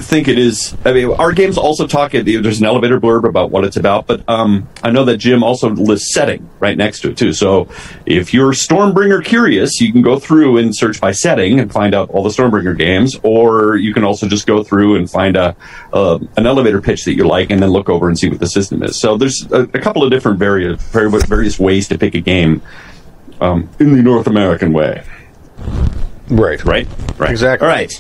[0.02, 0.76] think it is.
[0.84, 2.12] I mean, our games also talk.
[2.12, 5.70] There's an elevator blurb about what it's about, but um, I know that Jim also
[5.70, 7.32] lists setting right next to it too.
[7.32, 7.68] So
[8.04, 12.10] if you're Stormbringer curious, you can go through and search by setting and find out
[12.10, 15.56] all the Stormbringer games, or you can also just go through and find a
[15.92, 18.48] uh, an elevator pitch that you like, and then look over and see what the
[18.48, 19.00] system is.
[19.00, 22.62] So there's a, a couple of different various various ways to pick a game
[23.40, 25.04] um, in the North American way.
[26.28, 26.64] Right.
[26.64, 26.88] Right?
[27.18, 27.30] Right.
[27.30, 27.66] Exactly.
[27.66, 27.92] All right.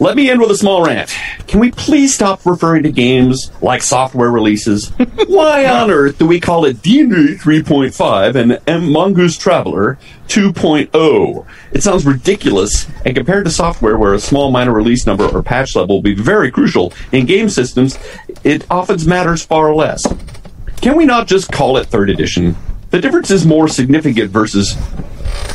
[0.00, 1.14] Let me end with a small rant.
[1.46, 4.88] Can we please stop referring to games like software releases?
[5.26, 11.46] Why on earth do we call it D&D 3.5 and M- Mongoose Traveller 2.0?
[11.72, 15.76] It sounds ridiculous, and compared to software where a small minor release number or patch
[15.76, 17.98] level will be very crucial, in game systems,
[18.42, 20.06] it often matters far less.
[20.80, 22.56] Can we not just call it third edition?
[22.88, 24.78] The difference is more significant versus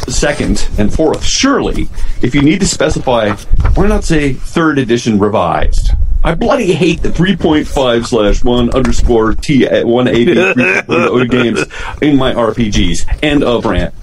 [0.08, 1.24] second and fourth.
[1.24, 1.88] Surely,
[2.22, 3.32] if you need to specify,
[3.76, 5.92] why not say third edition revised?
[6.24, 11.66] I bloody hate the 3.5 slash 1 underscore T at 180 games
[12.02, 13.24] in my RPGs.
[13.24, 13.94] End of rant.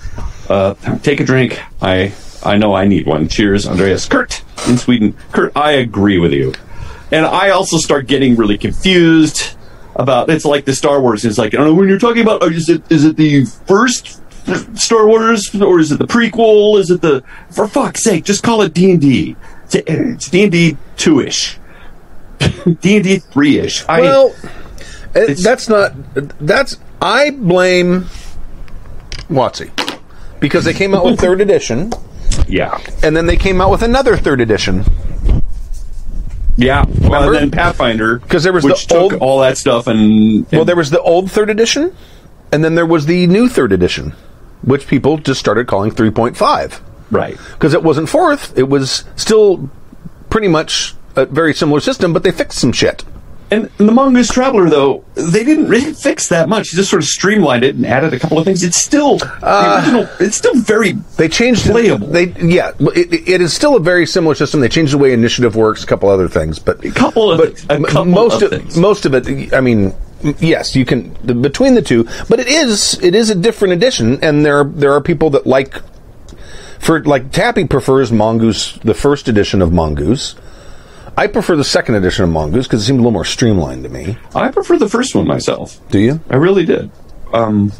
[0.48, 1.60] Uh, take a drink.
[1.80, 2.12] I
[2.44, 3.28] I know I need one.
[3.28, 4.06] Cheers, Andreas.
[4.06, 5.16] Kurt in Sweden.
[5.32, 6.52] Kurt, I agree with you.
[7.10, 9.56] And I also start getting really confused
[9.96, 11.24] about it's like the Star Wars.
[11.24, 12.42] It's like I don't know when you're talking about.
[12.44, 14.21] Is it is it the first
[14.74, 16.78] Star Wars or is it the prequel?
[16.78, 18.24] Is it the for fuck's sake?
[18.24, 19.36] Just call it D and D.
[19.72, 21.58] It's D and D two ish.
[22.80, 23.86] D and D three ish.
[23.86, 24.34] Well,
[25.14, 25.92] uh, it, that's not.
[26.40, 28.06] That's I blame
[29.30, 29.70] WotC
[30.40, 31.92] because they came out with third edition,
[32.48, 34.84] yeah, and then they came out with another third edition.
[36.56, 36.84] yeah.
[36.84, 37.34] Well, Remember?
[37.34, 40.64] and then Pathfinder 'Cause there was the which took old- all that stuff and, Well,
[40.64, 41.94] there was the old third edition,
[42.52, 44.14] and then there was the new third edition,
[44.62, 47.36] which people just started calling 3.5 right.
[47.52, 49.70] because it wasn't fourth; it was still
[50.30, 53.04] pretty much a very similar system, but they fixed some shit.
[53.52, 56.72] And the Mongoose Traveller, though, they didn't really fix that much.
[56.72, 58.62] They just sort of streamlined it and added a couple of things.
[58.62, 60.08] It's still the uh, original.
[60.20, 62.06] It's still very They changed Playable.
[62.06, 64.60] They yeah, it, it is still a very similar system.
[64.60, 67.88] They changed the way initiative works, a couple other things, but a couple of but
[67.88, 68.78] couple most of of, things.
[68.78, 69.52] most of it.
[69.52, 69.92] I mean,
[70.38, 74.22] yes, you can the, between the two, but it is it is a different edition,
[74.22, 75.80] and there are, there are people that like
[76.78, 80.34] for like Tappy prefers Mongoose, the first edition of Mongoose.
[81.16, 83.90] I prefer the second edition of Mongoose because it seemed a little more streamlined to
[83.90, 84.16] me.
[84.34, 85.78] I prefer the first one myself.
[85.90, 86.20] Do you?
[86.30, 86.90] I really did.
[87.34, 87.70] Um,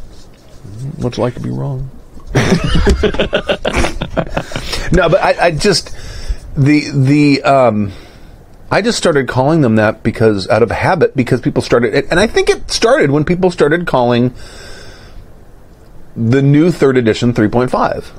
[0.96, 1.90] What's it like to be wrong?
[4.92, 5.96] no, but I, I just
[6.57, 7.92] the the um,
[8.73, 12.27] I just started calling them that because out of habit because people started and I
[12.27, 14.35] think it started when people started calling
[16.17, 18.11] the new third edition 3.5.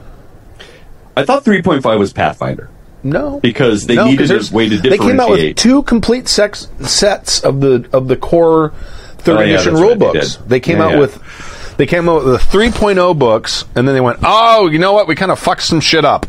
[1.17, 2.69] I thought 3.5 was Pathfinder.
[3.01, 4.89] No, Because they No, needed a way to differentiate.
[4.91, 8.69] They came out with two complete sex, sets of the of the core
[9.17, 10.99] third Oh, yeah, edition that's rule right, they They came Yeah, out yeah.
[10.99, 14.93] with they came out with the 3.0 books, and then they went, "Oh, you know
[14.93, 15.05] what?
[15.05, 16.25] We kind of fucked some shit up."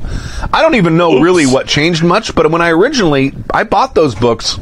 [0.53, 4.17] I don't even know really what changed much, but when I originally I bought those
[4.17, 4.59] books.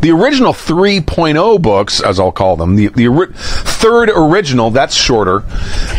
[0.00, 5.44] The original 3.0 books, as I'll call them, the, the ori- third original, that's shorter.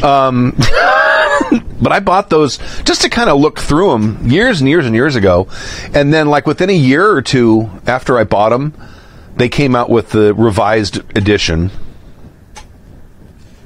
[0.04, 0.56] Um,
[1.80, 4.96] but I bought those just to kind of look through them years and years and
[4.96, 5.50] years ago.
[5.94, 8.74] And then, like within a year or two after I bought them,
[9.36, 11.70] they came out with the revised edition.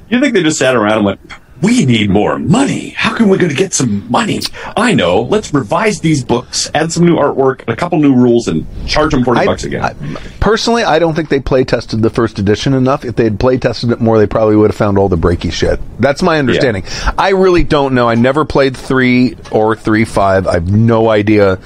[0.08, 1.20] You think they just sat around and went,
[1.62, 2.90] we need more money.
[2.90, 4.40] How can we going to get some money?
[4.76, 5.22] I know.
[5.22, 9.12] Let's revise these books, add some new artwork, and a couple new rules, and charge
[9.12, 9.82] them forty I- bucks again.
[9.82, 9.94] I-
[10.38, 13.06] personally, I don't think they play tested the first edition enough.
[13.06, 15.50] If they had play tested it more, they probably would have found all the breaky
[15.50, 15.80] shit.
[15.98, 16.84] That's my understanding.
[17.16, 18.06] I really don't know.
[18.06, 20.46] I never played three or three five.
[20.46, 21.56] I have no idea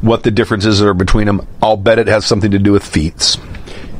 [0.00, 1.46] what the differences are between them.
[1.62, 3.36] I'll bet it has something to do with feats.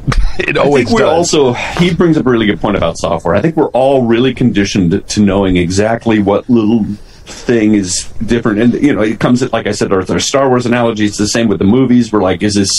[0.39, 1.35] it I always think we're does.
[1.35, 3.35] also he brings up a really good point about software.
[3.35, 6.85] I think we're all really conditioned to knowing exactly what little
[7.27, 10.49] thing is different, and you know, it comes at like I said, our, there's Star
[10.49, 11.07] Wars analogy.
[11.07, 12.13] It's the same with the movies.
[12.13, 12.71] We're like, is this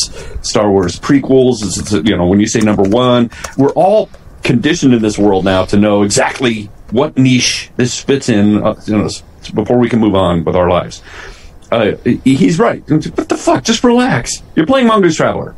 [0.41, 1.63] Star Wars prequels?
[1.63, 4.09] Is it, you know, when you say number one, we're all
[4.43, 8.63] conditioned in this world now to know exactly what niche this fits in.
[8.63, 9.09] Uh, you know,
[9.53, 11.01] before we can move on with our lives.
[11.71, 12.88] Uh, he's right.
[12.89, 13.63] What the fuck?
[13.63, 14.41] Just relax.
[14.55, 15.55] You're playing Mongoose Traveller.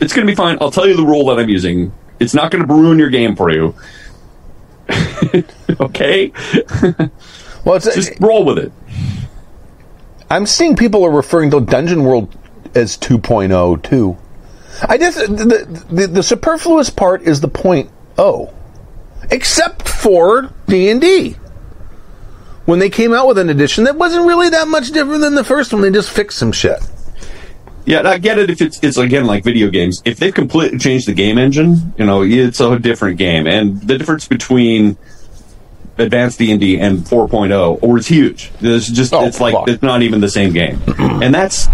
[0.00, 0.58] It's going to be fine.
[0.60, 1.92] I'll tell you the rule that I'm using.
[2.18, 3.74] It's not going to ruin your game for you.
[5.80, 6.32] okay?
[7.64, 8.72] well, it's, Just roll with it.
[10.30, 12.36] I'm seeing people are referring to Dungeon World
[12.74, 14.18] as 2.0 too.
[14.82, 18.52] I just the, the the superfluous part is the point oh,
[19.30, 21.36] except for D and D.
[22.66, 25.44] When they came out with an edition that wasn't really that much different than the
[25.44, 26.80] first one, they just fixed some shit.
[27.86, 30.02] Yeah, I get it if it's it's again like video games.
[30.04, 33.46] If they've completely changed the game engine, you know, it's a different game.
[33.46, 34.96] And the difference between
[35.98, 38.50] advanced D&D and 4.0 or it's huge.
[38.60, 39.68] There's just Oh, it's like fuck.
[39.68, 40.78] it's not even the same game.
[40.98, 41.68] and that's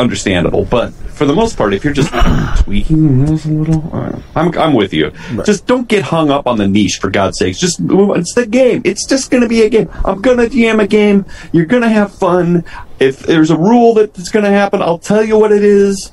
[0.00, 2.12] understandable, but for the most part if you're just
[2.64, 5.12] tweaking this a little, uh, I'm I'm with you.
[5.44, 7.58] Just don't get hung up on the niche for God's sakes.
[7.60, 8.82] Just it's the game.
[8.84, 9.88] It's just going to be a game.
[10.04, 11.24] I'm going to DM a game.
[11.52, 12.64] You're going to have fun.
[12.98, 16.10] If there's a rule that's going to happen, I'll tell you what it is.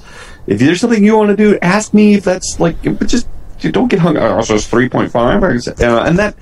[0.48, 3.28] If there's something you want to do, ask me if that's like but just
[3.62, 4.38] you don't get hung up.
[4.38, 6.36] Oh, so it's 3.5 uh, and that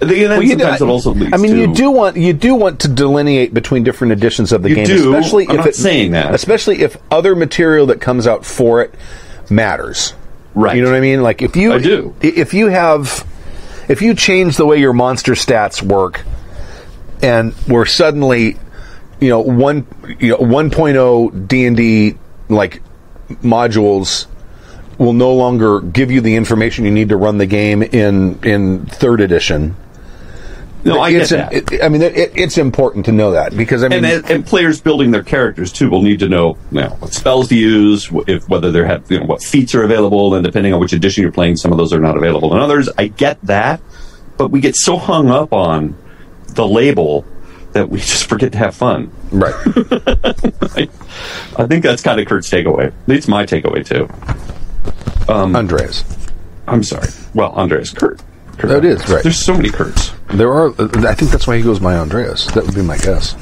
[0.00, 2.32] and then Well, you do- sometimes it also leads I mean, you do want you
[2.32, 5.14] do want to delineate between different editions of the You game, do.
[5.14, 6.34] especially I'm if not it, saying that.
[6.34, 8.94] especially if other material that comes out for it
[9.50, 10.14] matters.
[10.54, 10.76] Right.
[10.76, 11.22] You know what I mean?
[11.22, 12.14] Like if you I do.
[12.22, 13.26] if you have
[13.88, 16.22] if you change the way your monster stats work
[17.22, 18.56] and we're suddenly
[19.20, 19.86] you know one
[20.18, 22.16] you know 1.0 D&D
[22.48, 22.82] like
[23.42, 24.26] modules
[24.98, 28.86] will no longer give you the information you need to run the game in in
[28.86, 29.76] third edition.
[30.84, 31.52] No, I get it's that.
[31.52, 34.80] it- I mean, it, it's important to know that because I mean, and, and players
[34.80, 38.48] building their characters too will need to know you know, what spells to use, if
[38.48, 41.32] whether they have you know what feats are available, and depending on which edition you're
[41.32, 42.88] playing, some of those are not available in others.
[42.96, 43.80] I get that,
[44.36, 45.96] but we get so hung up on
[46.54, 47.26] the label
[47.76, 49.10] that we just forget to have fun.
[49.30, 49.54] right.
[50.76, 50.88] I,
[51.56, 52.92] I think that's kind of Kurt's takeaway.
[53.06, 54.08] It's my takeaway too.
[55.32, 56.04] Um, Andreas,
[56.66, 57.08] I'm sorry.
[57.34, 58.22] Well, Andreas, Kurt.
[58.58, 58.70] Kurt.
[58.70, 59.22] That is, right.
[59.22, 60.12] There's so many Kurts.
[60.28, 60.68] there are.
[61.06, 62.46] I think that's why he goes by Andreas.
[62.52, 63.34] That would be my guess.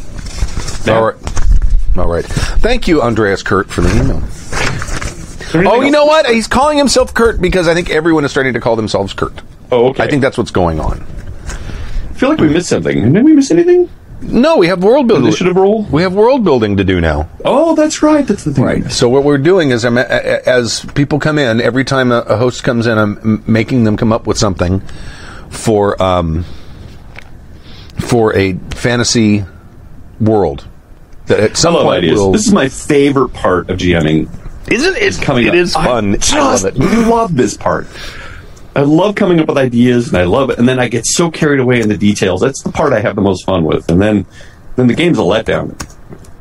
[0.87, 0.95] Yeah.
[0.99, 1.97] All right.
[1.99, 2.25] All right.
[2.25, 4.19] Thank you, Andreas Kurt, for the email.
[4.25, 5.93] Is there anything Oh, you else?
[5.93, 6.27] know what?
[6.27, 9.41] He's calling himself Kurt because I think everyone is starting to call themselves Kurt.
[9.71, 10.03] Oh, okay.
[10.03, 11.01] I think that's what's going on.
[11.03, 13.13] I feel like we missed something.
[13.13, 13.89] Did we miss anything?
[14.25, 15.27] No, we have world building.
[15.27, 15.83] Initiative roll?
[15.85, 17.29] We have world building to do now.
[17.45, 18.27] Oh, that's right.
[18.27, 18.65] That's the thing.
[18.65, 18.91] Right.
[18.91, 22.21] So what we're doing is, I'm, a- a- as people come in, every time a,
[22.21, 24.81] a host comes in, I'm making them come up with something
[25.51, 26.45] for um,
[28.01, 29.45] for a fantasy
[30.21, 30.67] world
[31.27, 32.19] that at I some love point ideas.
[32.19, 32.33] will.
[32.33, 34.29] This is my favorite part of GMing.
[34.71, 35.03] Isn't it?
[35.03, 35.55] It's Coming It up.
[35.57, 36.15] is fun.
[36.15, 36.77] I I, love it.
[36.79, 37.87] love this part.
[38.77, 40.59] I love coming up with ideas, and I love it.
[40.59, 42.41] And then I get so carried away in the details.
[42.41, 43.89] That's the part I have the most fun with.
[43.91, 44.27] And then,
[44.77, 45.81] then the game's a letdown.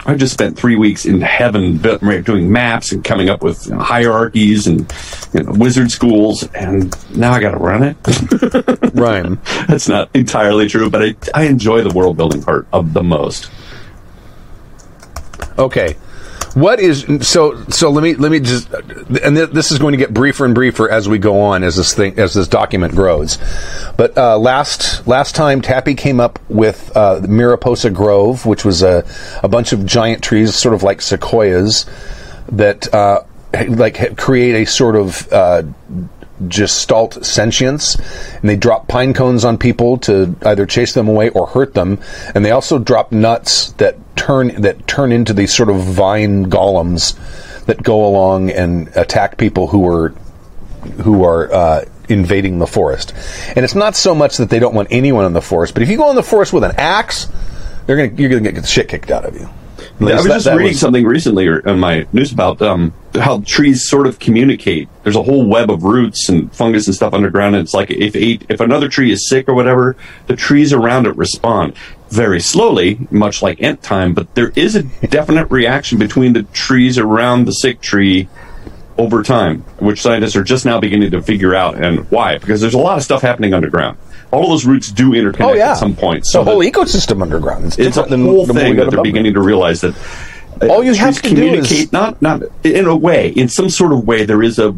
[0.06, 3.80] I just spent three weeks in heaven doing maps and coming up with you know,
[3.80, 4.91] hierarchies and
[5.34, 8.93] you know, wizard schools, and now I got to run it.
[8.93, 13.04] Ryan, That's not entirely true, but I, I enjoy the world building part of the
[13.04, 13.50] most.
[15.58, 15.96] Okay.
[16.54, 17.63] What is so?
[17.70, 20.54] So let me let me just, and th- this is going to get briefer and
[20.54, 23.39] briefer as we go on as this thing as this document grows.
[23.98, 29.04] But uh, last last time, Tappy came up with uh, Mariposa Grove, which was a
[29.42, 31.88] a bunch of giant trees, sort of like sequoias,
[32.52, 33.24] that uh,
[33.70, 35.63] like create a sort of uh,
[36.48, 37.96] gestalt sentience,
[38.41, 42.00] and they drop pine cones on people to either chase them away or hurt them.
[42.36, 47.15] And they also drop nuts that turn that turn into these sort of vine golems
[47.65, 50.10] that go along and attack people who are
[51.04, 53.13] who are uh, invading the forest.
[53.56, 55.89] And it's not so much that they don't want anyone in the forest, but if
[55.89, 57.30] you go in the forest with an axe,
[57.86, 59.49] they're gonna you're gonna get the shit kicked out of you.
[59.99, 62.93] Yeah, I was that- just that reading was- something recently on my news about um,
[63.16, 64.89] how trees sort of communicate.
[65.03, 67.55] There's a whole web of roots and fungus and stuff underground.
[67.55, 69.95] And it's like if a, if another tree is sick or whatever,
[70.28, 71.76] the trees around it respond
[72.09, 74.14] very slowly, much like ant time.
[74.14, 78.28] But there is a definite reaction between the trees around the sick tree
[78.97, 82.38] over time, which scientists are just now beginning to figure out and why.
[82.38, 83.97] Because there's a lot of stuff happening underground.
[84.32, 86.26] All those roots do interconnect Oh yeah, at some point.
[86.26, 87.66] So the whole ecosystem underground.
[87.66, 89.95] It's, it's a whole than when we thing that they're beginning to realize that.
[90.70, 91.34] All you have to do is-
[91.68, 94.76] communicate, not not in a way, in some sort of way, there is a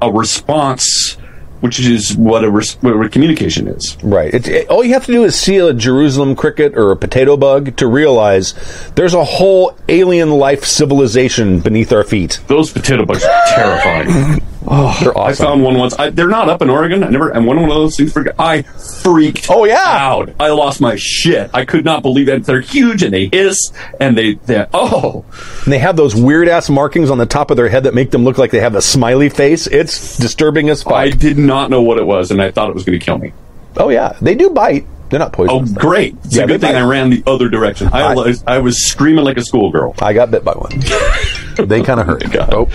[0.00, 1.16] a response,
[1.60, 3.96] which is what a, res, what a communication is.
[4.02, 4.32] Right.
[4.34, 7.36] It, it- all you have to do is see a Jerusalem cricket or a potato
[7.36, 8.54] bug to realize
[8.96, 12.40] there's a whole alien life civilization beneath our feet.
[12.48, 14.42] Those potato bugs are terrifying.
[14.66, 14.96] Oh.
[15.02, 15.98] They're I found one once.
[15.98, 17.02] I, they're not up in Oregon.
[17.02, 17.30] I never.
[17.30, 18.12] And one of those things.
[18.12, 19.48] For, I freaked.
[19.50, 19.82] Oh, yeah.
[19.84, 20.30] out.
[20.38, 21.50] I lost my shit.
[21.52, 24.34] I could not believe that they're huge and they hiss and they.
[24.34, 25.24] they oh,
[25.64, 28.10] And they have those weird ass markings on the top of their head that make
[28.12, 29.66] them look like they have a smiley face.
[29.66, 30.92] It's disturbing as fuck.
[30.94, 33.18] I did not know what it was, and I thought it was going to kill
[33.18, 33.32] me.
[33.78, 34.86] oh yeah, they do bite.
[35.10, 35.70] They're not poisonous.
[35.70, 36.14] Oh, great!
[36.24, 36.78] It's Yeah, a good thing bite.
[36.78, 37.88] I ran the other direction.
[37.92, 39.94] I, I- was, I was screaming like a schoolgirl.
[40.00, 40.70] I got bit by one.
[41.56, 42.24] they kind of hurt.
[42.52, 42.68] Oh.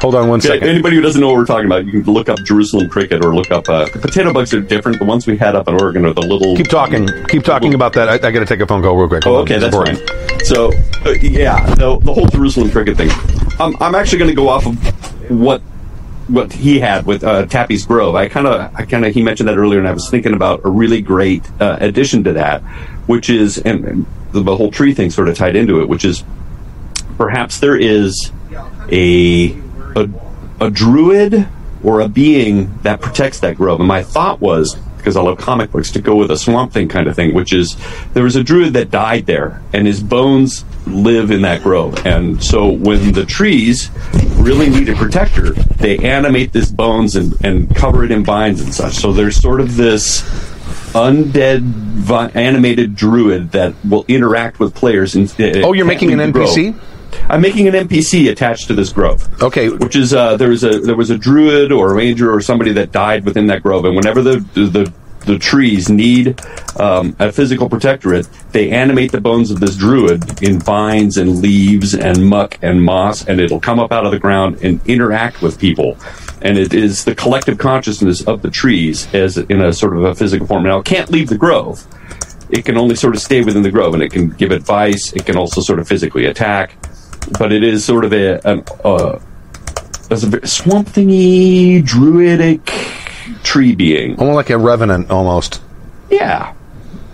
[0.00, 0.66] Hold on one second.
[0.66, 3.34] anybody who doesn't know what we're talking about, you can look up Jerusalem cricket or
[3.34, 4.98] look up uh, potato bugs are different.
[4.98, 6.56] The ones we had up in Oregon are the little.
[6.56, 7.06] Keep talking.
[7.28, 8.08] Keep talking about that.
[8.08, 9.26] I, I got to take a phone call real quick.
[9.26, 10.08] Oh, Hold okay, that's important.
[10.08, 10.44] fine.
[10.44, 10.72] So,
[11.04, 13.10] uh, yeah, the, the whole Jerusalem cricket thing.
[13.58, 15.60] I'm, I'm actually going to go off of what
[16.28, 18.14] what he had with uh, Tappy's Grove.
[18.14, 20.60] I kind of, I kind of, he mentioned that earlier, and I was thinking about
[20.64, 22.62] a really great uh, addition to that,
[23.06, 26.22] which is, and, and the whole tree thing sort of tied into it, which is
[27.20, 28.32] perhaps there is
[28.90, 29.54] a,
[29.94, 30.08] a
[30.58, 31.46] a druid
[31.84, 33.78] or a being that protects that grove.
[33.78, 36.88] And my thought was because I love comic books to go with a swamp thing
[36.88, 37.76] kind of thing, which is
[38.14, 42.06] there was a druid that died there, and his bones live in that grove.
[42.06, 43.90] And so when the trees
[44.36, 48.72] really need a protector, they animate this bones and, and cover it in vines and
[48.74, 48.94] such.
[48.94, 50.22] So there's sort of this
[50.92, 55.14] undead vi- animated druid that will interact with players.
[55.14, 56.72] And, uh, Oh, you're making an can't leave the NPC?
[56.72, 56.86] grove.
[57.30, 59.42] I'm making an NPC attached to this grove.
[59.42, 59.68] Okay.
[59.68, 62.72] which is uh, there was a there was a druid or a ranger or somebody
[62.72, 64.92] that died within that grove, and whenever the the
[65.26, 66.40] the trees need
[66.78, 71.94] um, a physical protectorate, they animate the bones of this druid in vines and leaves
[71.94, 75.58] and muck and moss, and it'll come up out of the ground and interact with
[75.58, 75.96] people.
[76.42, 80.14] And it is the collective consciousness of the trees as in a sort of a
[80.14, 80.64] physical form.
[80.64, 81.86] Now, it can't leave the grove.
[82.48, 85.12] It can only sort of stay within the grove, and it can give advice.
[85.12, 86.74] It can also sort of physically attack,
[87.38, 89.18] but it is sort of a an, uh,
[90.10, 92.64] a swamp thingy druidic
[93.44, 94.18] tree being.
[94.18, 95.62] Almost like a revenant, almost.
[96.10, 96.54] Yeah,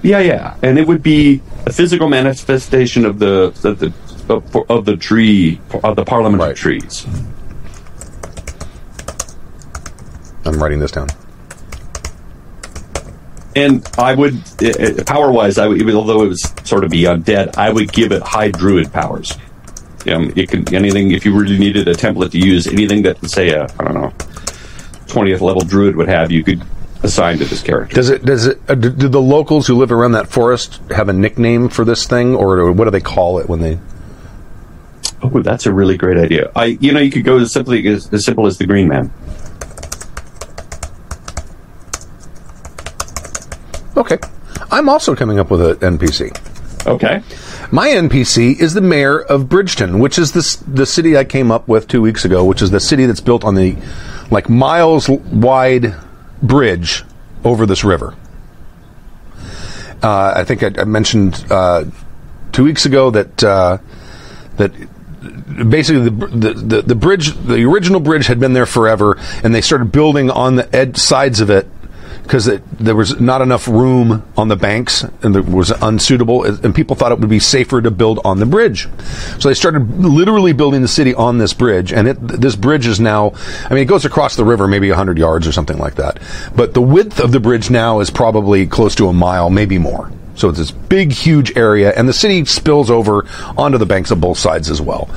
[0.03, 3.93] yeah, yeah, and it would be a physical manifestation of the of the
[4.29, 6.53] of, of the tree of the parliament Right.
[6.53, 7.07] of trees.
[10.45, 11.09] I'm writing this down.
[13.57, 14.39] And I would,
[15.07, 18.23] power wise, I would, although it was sort of beyond dead, I would give it
[18.23, 19.37] high druid powers.
[20.09, 23.51] Um, it could anything if you really needed a template to use anything that say
[23.51, 24.13] a I don't know
[25.07, 26.63] twentieth level druid would have, you could
[27.03, 27.95] assign to this character.
[27.95, 28.25] Does it?
[28.25, 28.61] Does it?
[28.69, 32.07] Uh, do, do the locals who live around that forest have a nickname for this
[32.07, 33.79] thing, or what do they call it when they?
[35.23, 36.51] Oh, that's a really great idea.
[36.55, 39.11] I, you know, you could go as simply as, as simple as the Green Man.
[43.97, 44.19] Okay,
[44.71, 46.56] I'm also coming up with an NPC.
[46.87, 47.23] Okay.
[47.73, 51.67] My NPC is the mayor of Bridgeton, which is this the city I came up
[51.67, 53.77] with two weeks ago, which is the city that's built on the
[54.31, 55.95] like miles wide
[56.43, 57.05] bridge
[57.45, 58.15] over this river.
[60.03, 61.85] Uh, I think I, I mentioned uh,
[62.53, 63.79] two weeks ago that uh,
[64.57, 64.73] that
[65.69, 69.61] basically the, the the the bridge, the original bridge, had been there forever, and they
[69.61, 71.67] started building on the ed- sides of it
[72.27, 76.97] because there was not enough room on the banks and it was unsuitable, and people
[76.97, 78.89] thought it would be safer to build on the bridge.
[79.39, 82.99] So they started literally building the city on this bridge, and it, this bridge is
[82.99, 83.33] now,
[83.65, 86.19] I mean, it goes across the river maybe 100 yards or something like that.
[86.55, 90.11] But the width of the bridge now is probably close to a mile, maybe more.
[90.37, 93.27] So it's this big, huge area, and the city spills over
[93.57, 95.09] onto the banks of both sides as well.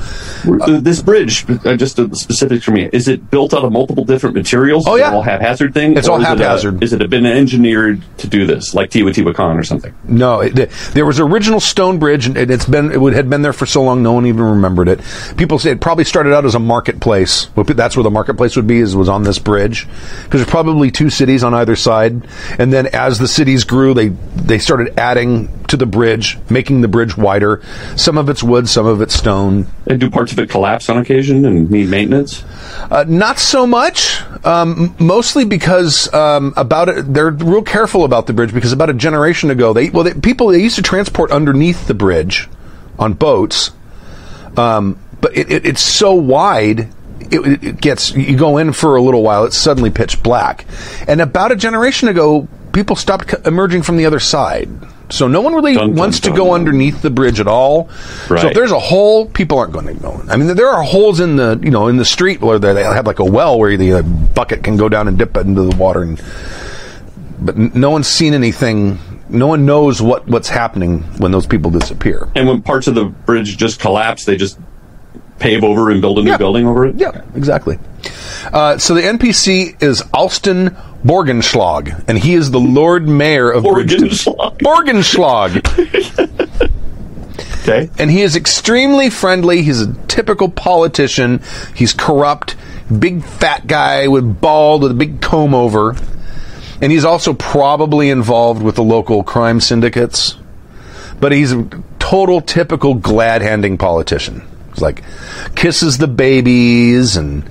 [0.46, 4.04] Uh, this bridge, uh, just the specifics for me, is it built out of multiple
[4.04, 4.86] different materials?
[4.86, 5.12] Oh, Is it yeah.
[5.12, 5.96] all haphazard thing.
[5.96, 6.82] It's all is it a- haphazard.
[6.82, 9.94] Is it been engineered to do this, like Teotihuacan or something?
[10.04, 13.66] No, it, there was original stone bridge, and it's been it had been there for
[13.66, 15.00] so long, no one even remembered it.
[15.36, 17.48] People say it probably started out as a marketplace.
[17.56, 19.86] That's where the marketplace would be, is was on this bridge,
[20.24, 22.26] because there's probably two cities on either side.
[22.58, 26.82] And then as the cities grew, they they started adding adding to the bridge, making
[26.82, 27.62] the bridge wider.
[27.96, 29.66] Some of it's wood, some of it's stone.
[29.86, 32.44] And do parts of it collapse on occasion and need maintenance?
[32.90, 38.32] Uh, not so much, um, mostly because um, about it, they're real careful about the
[38.32, 41.88] bridge because about a generation ago, they well, they, people they used to transport underneath
[41.88, 42.48] the bridge
[42.98, 43.72] on boats,
[44.56, 46.88] um, but it, it, it's so wide.
[47.32, 49.44] It, it gets you go in for a little while.
[49.44, 50.66] It's suddenly pitch black,
[51.08, 54.68] and about a generation ago, people stopped emerging from the other side.
[55.10, 56.36] So no one really Dun, dun, wants to dun.
[56.36, 57.88] go underneath the bridge at all.
[58.28, 60.20] So if there's a hole, people aren't going to go.
[60.20, 60.30] in.
[60.30, 62.84] I mean, there are holes in the you know in the street where they they
[62.84, 65.76] have like a well where the uh, bucket can go down and dip into the
[65.76, 66.22] water, and
[67.40, 68.98] but no one's seen anything.
[69.28, 72.28] No one knows what what's happening when those people disappear.
[72.34, 74.58] And when parts of the bridge just collapse, they just
[75.38, 76.36] pave over and build a new Yeah.
[76.36, 76.96] building over it?
[76.96, 77.78] Yeah, exactly.
[78.52, 83.64] Uh, so the NPC is Alston Borgenschlag, and he is the Lord Mayor of.
[83.64, 84.58] Borgenschlag.
[84.58, 86.70] Borgenschlag.
[87.62, 87.90] Okay.
[87.98, 89.62] and he is extremely friendly.
[89.62, 91.42] He's a typical politician.
[91.74, 92.56] He's corrupt,
[92.98, 95.94] big fat guy with bald with a big comb over,
[96.80, 100.36] and he's also probably involved with the local crime syndicates.
[101.20, 104.42] But he's a total typical glad-handing politician.
[104.72, 105.02] He's like
[105.54, 107.48] kisses the babies and.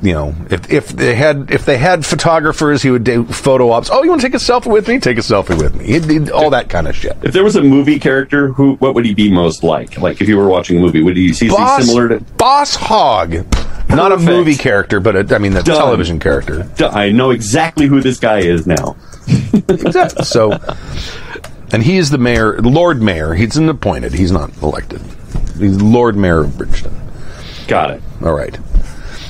[0.00, 3.90] You know, if if they had if they had photographers, he would do photo ops.
[3.90, 5.00] Oh, you want to take a selfie with me?
[5.00, 5.86] Take a selfie with me.
[5.86, 7.16] He'd, he'd- all that kind of shit.
[7.22, 9.98] If there was a movie character, who what would he be most like?
[9.98, 12.20] Like if you were watching a movie, would he Boss, similar to?
[12.36, 13.44] Boss Hogg.
[13.88, 15.76] Not a movie character, but a, I mean, a Done.
[15.78, 16.70] television character.
[16.78, 18.96] I know exactly who this guy is now.
[19.26, 20.24] Exactly.
[20.26, 20.52] so,
[21.72, 23.34] and he is the mayor, Lord Mayor.
[23.34, 24.12] He's an appointed.
[24.12, 25.00] He's not elected.
[25.58, 26.94] He's Lord Mayor of Bridgeton.
[27.66, 28.02] Got it.
[28.22, 28.56] All right.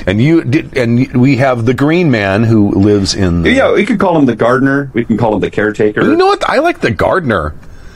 [0.09, 3.42] And you did, and we have the Green Man who lives in.
[3.42, 4.90] The, Yeah, we could call him the gardener.
[4.94, 6.02] We can call him the caretaker.
[6.02, 6.48] You know what?
[6.48, 7.54] I like the gardener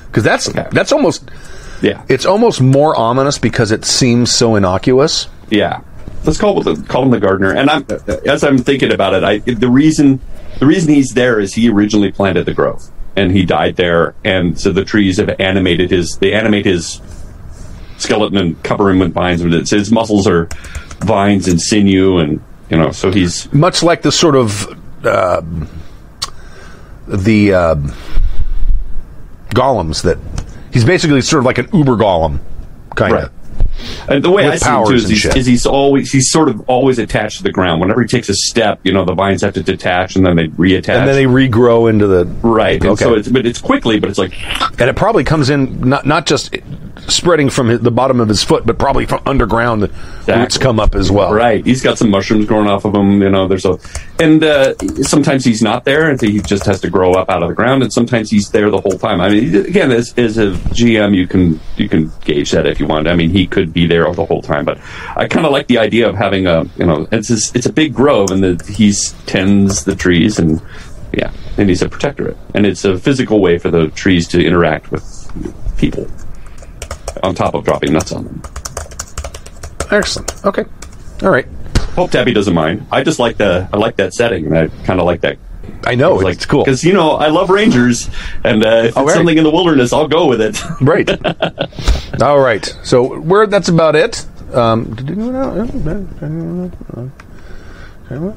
[0.09, 0.67] because that's Okay.
[0.73, 1.31] that's almost
[1.81, 5.29] yeah, it's almost more ominous because it seems so innocuous.
[5.51, 5.81] yeah.
[6.25, 7.51] Let's call the, call him the gardener.
[7.53, 7.85] And I'm
[8.27, 10.21] as I'm thinking about it, I the reason
[10.61, 12.83] the reason he's there is he originally planted the grove
[13.17, 17.01] and he died there, and so the trees have animated his they animate his
[17.99, 19.43] skeleton and cover him with vines.
[19.43, 20.49] But it's, his muscles are
[21.03, 22.41] vines and sinew, and
[22.71, 24.67] you know, so he's much like the sort of
[25.05, 25.43] uh,
[27.09, 27.75] the uh,
[29.51, 30.19] golems that
[30.73, 32.39] he's basically sort of like an uber golem
[32.95, 33.29] kind Right.
[34.09, 36.69] And the way I see him too is he's, is he's always he's sort of
[36.69, 37.81] always attached to the ground.
[37.81, 40.49] Whenever he takes a step, you know, the vines have to detach and then they
[40.49, 40.89] reattach.
[40.99, 42.81] and then they regrow into the right.
[42.81, 44.33] And okay So it's but it's quickly, but it's like
[44.81, 46.57] and it probably comes in not not just
[47.09, 49.91] spreading from his, the bottom of his foot but probably from underground the
[50.37, 51.65] roots come up as well right.
[51.65, 53.23] He's got some mushrooms growing off of him.
[53.23, 53.79] You know, there's a
[54.23, 57.49] and uh, sometimes he's not there, and he just has to grow up out of
[57.49, 57.83] the ground.
[57.83, 59.21] And sometimes he's there the whole time.
[59.21, 62.87] I mean, again, as, as a GM, you can you can gauge that if you
[62.87, 63.09] want.
[63.09, 64.79] I mean, he could be there the whole time, but
[65.17, 67.73] I kind of like the idea of having a you know it's this, it's a
[67.73, 70.61] big grove, and the, he's tends the trees and.
[71.15, 74.91] Yeah, and he's a protectorate, and it's a physical way for the trees to interact
[74.91, 75.05] with
[75.77, 76.11] people.
[77.23, 78.43] On top of dropping nuts on them.
[79.91, 80.65] excellent okay
[81.23, 81.47] all right
[81.95, 82.87] Hope Tappy doesn't mind.
[82.91, 84.47] I just like the I like that setting.
[84.47, 85.39] and I kind of like that.
[85.85, 88.09] I know like it's cool because you know I love rangers,
[88.45, 89.15] and uh, if it's Oh, right.
[89.15, 90.61] something in the wilderness, I'll go with it.
[90.81, 91.09] Right.
[92.23, 92.65] All right.
[92.83, 94.27] So we're that's about it.
[94.55, 94.97] Um,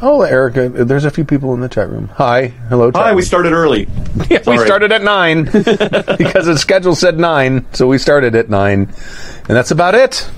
[0.02, 2.08] oh, Erica, there's a few people in the chat room.
[2.16, 2.92] Hi, hello.
[2.96, 3.88] Hi, we started early.
[4.30, 5.44] Yeah, we started at nine
[6.18, 8.84] because the schedule said nine, so we started at nine,
[9.48, 10.30] and that's about it.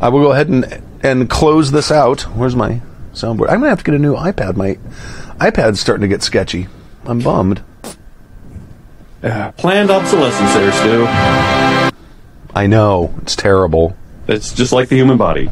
[0.00, 2.22] I will go ahead and and close this out.
[2.22, 2.80] Where's my
[3.12, 3.50] soundboard?
[3.50, 4.56] I'm gonna have to get a new iPad.
[4.56, 4.78] My
[5.38, 6.66] iPad's starting to get sketchy.
[7.04, 7.62] I'm bummed.
[9.56, 11.06] Planned obsolescence there, Stu.
[12.54, 13.96] I know it's terrible.
[14.28, 15.50] It's just like the human body.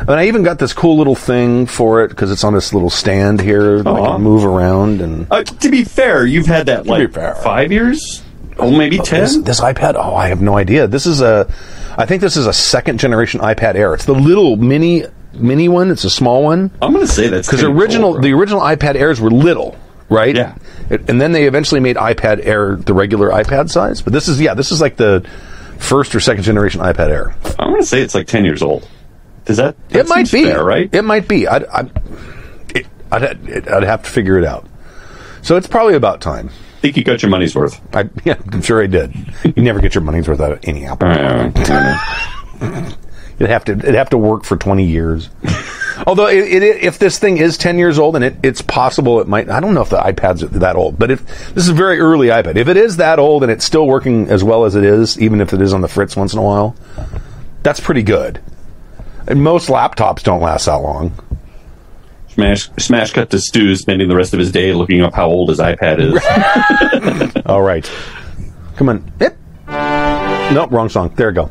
[0.00, 2.88] And I even got this cool little thing for it because it's on this little
[2.90, 4.12] stand here that I Aw.
[4.14, 5.00] can move around.
[5.00, 7.34] And Uh, to be fair, you've had that be like fair.
[7.36, 8.22] five years,
[8.58, 9.20] oh maybe ten.
[9.22, 10.86] this, this iPad, oh, I have no idea.
[10.86, 11.52] This is a,
[11.98, 13.92] I think this is a second generation iPad Air.
[13.92, 15.90] It's the little mini mini one.
[15.90, 18.94] It's a small one I'm going to say that because original old, the original iPad
[18.94, 19.76] Airs were little,
[20.08, 20.34] right?
[20.34, 20.54] Yeah.
[20.88, 24.00] It- and then they eventually made iPad Air the regular iPad size.
[24.00, 25.28] But this is yeah, this is like the
[25.78, 27.34] first or second generation iPad Air.
[27.58, 28.88] I'm going to say it's like ten years old.
[29.44, 29.76] Does that?
[29.88, 30.88] that it might be fair, right?
[30.94, 31.48] It might be.
[31.48, 31.90] I'd, I'd,
[32.74, 34.66] it, I'd, I'd have to figure it out.
[35.42, 36.50] So it's probably about time.
[36.78, 37.80] I think you got your money's worth.
[37.94, 39.12] I, yeah, I'm sure I did.
[39.44, 41.08] You never get your money's worth out of any Apple.
[41.08, 41.76] All right, all
[42.60, 42.96] right.
[43.38, 45.28] It'd have to it'd have to work for 20 years.
[46.06, 49.26] Although, it, it, if this thing is 10 years old, and it, it's possible it
[49.26, 51.98] might, I don't know if the iPads that old, but if this is a very
[51.98, 54.84] early iPad, if it is that old and it's still working as well as it
[54.84, 56.76] is, even if it is on the fritz once in a while,
[57.64, 58.40] that's pretty good.
[59.26, 61.12] And most laptops don't last that long.
[62.38, 65.48] Smash, smash cut to Stu spending the rest of his day looking up how old
[65.48, 67.42] his iPad is.
[67.46, 67.84] All right.
[68.76, 69.10] Come on.
[69.18, 69.36] Yep.
[70.54, 71.12] Nope, wrong song.
[71.16, 71.50] There we go.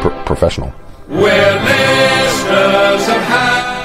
[0.00, 0.72] Pro- professional.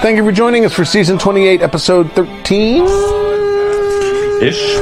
[0.01, 2.85] Thank you for joining us for season 28, episode 13.
[4.41, 4.77] Ish.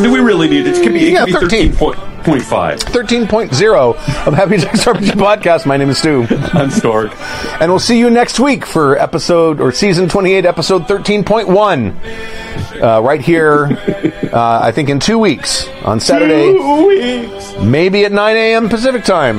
[0.00, 0.76] Do we really need it?
[0.76, 2.09] It could be, it Yeah, could be 13.
[2.24, 2.78] 13.5.
[2.80, 5.66] 13.0 of Happy Jacks RPG Podcast.
[5.66, 6.26] My name is Stu.
[6.52, 7.12] I'm Stork.
[7.60, 12.82] And we'll see you next week for episode or season 28, episode 13.1.
[12.82, 13.66] Uh, right here,
[14.32, 17.54] uh, I think in two weeks on Saturday, Two weeks.
[17.62, 18.68] maybe at 9 a.m.
[18.68, 19.38] Pacific time.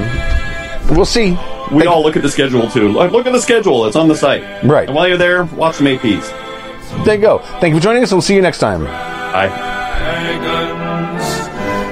[0.96, 1.32] We'll see.
[1.32, 2.90] We Thank- all look at the schedule too.
[2.90, 3.86] Look look at the schedule.
[3.86, 4.44] It's on the site.
[4.64, 4.88] Right.
[4.88, 7.06] And while you're there, watch some APs.
[7.06, 7.38] There you go.
[7.62, 8.12] Thank you for joining us.
[8.12, 8.84] We'll see you next time.
[8.84, 10.51] Bye.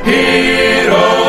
[0.10, 1.28] Hero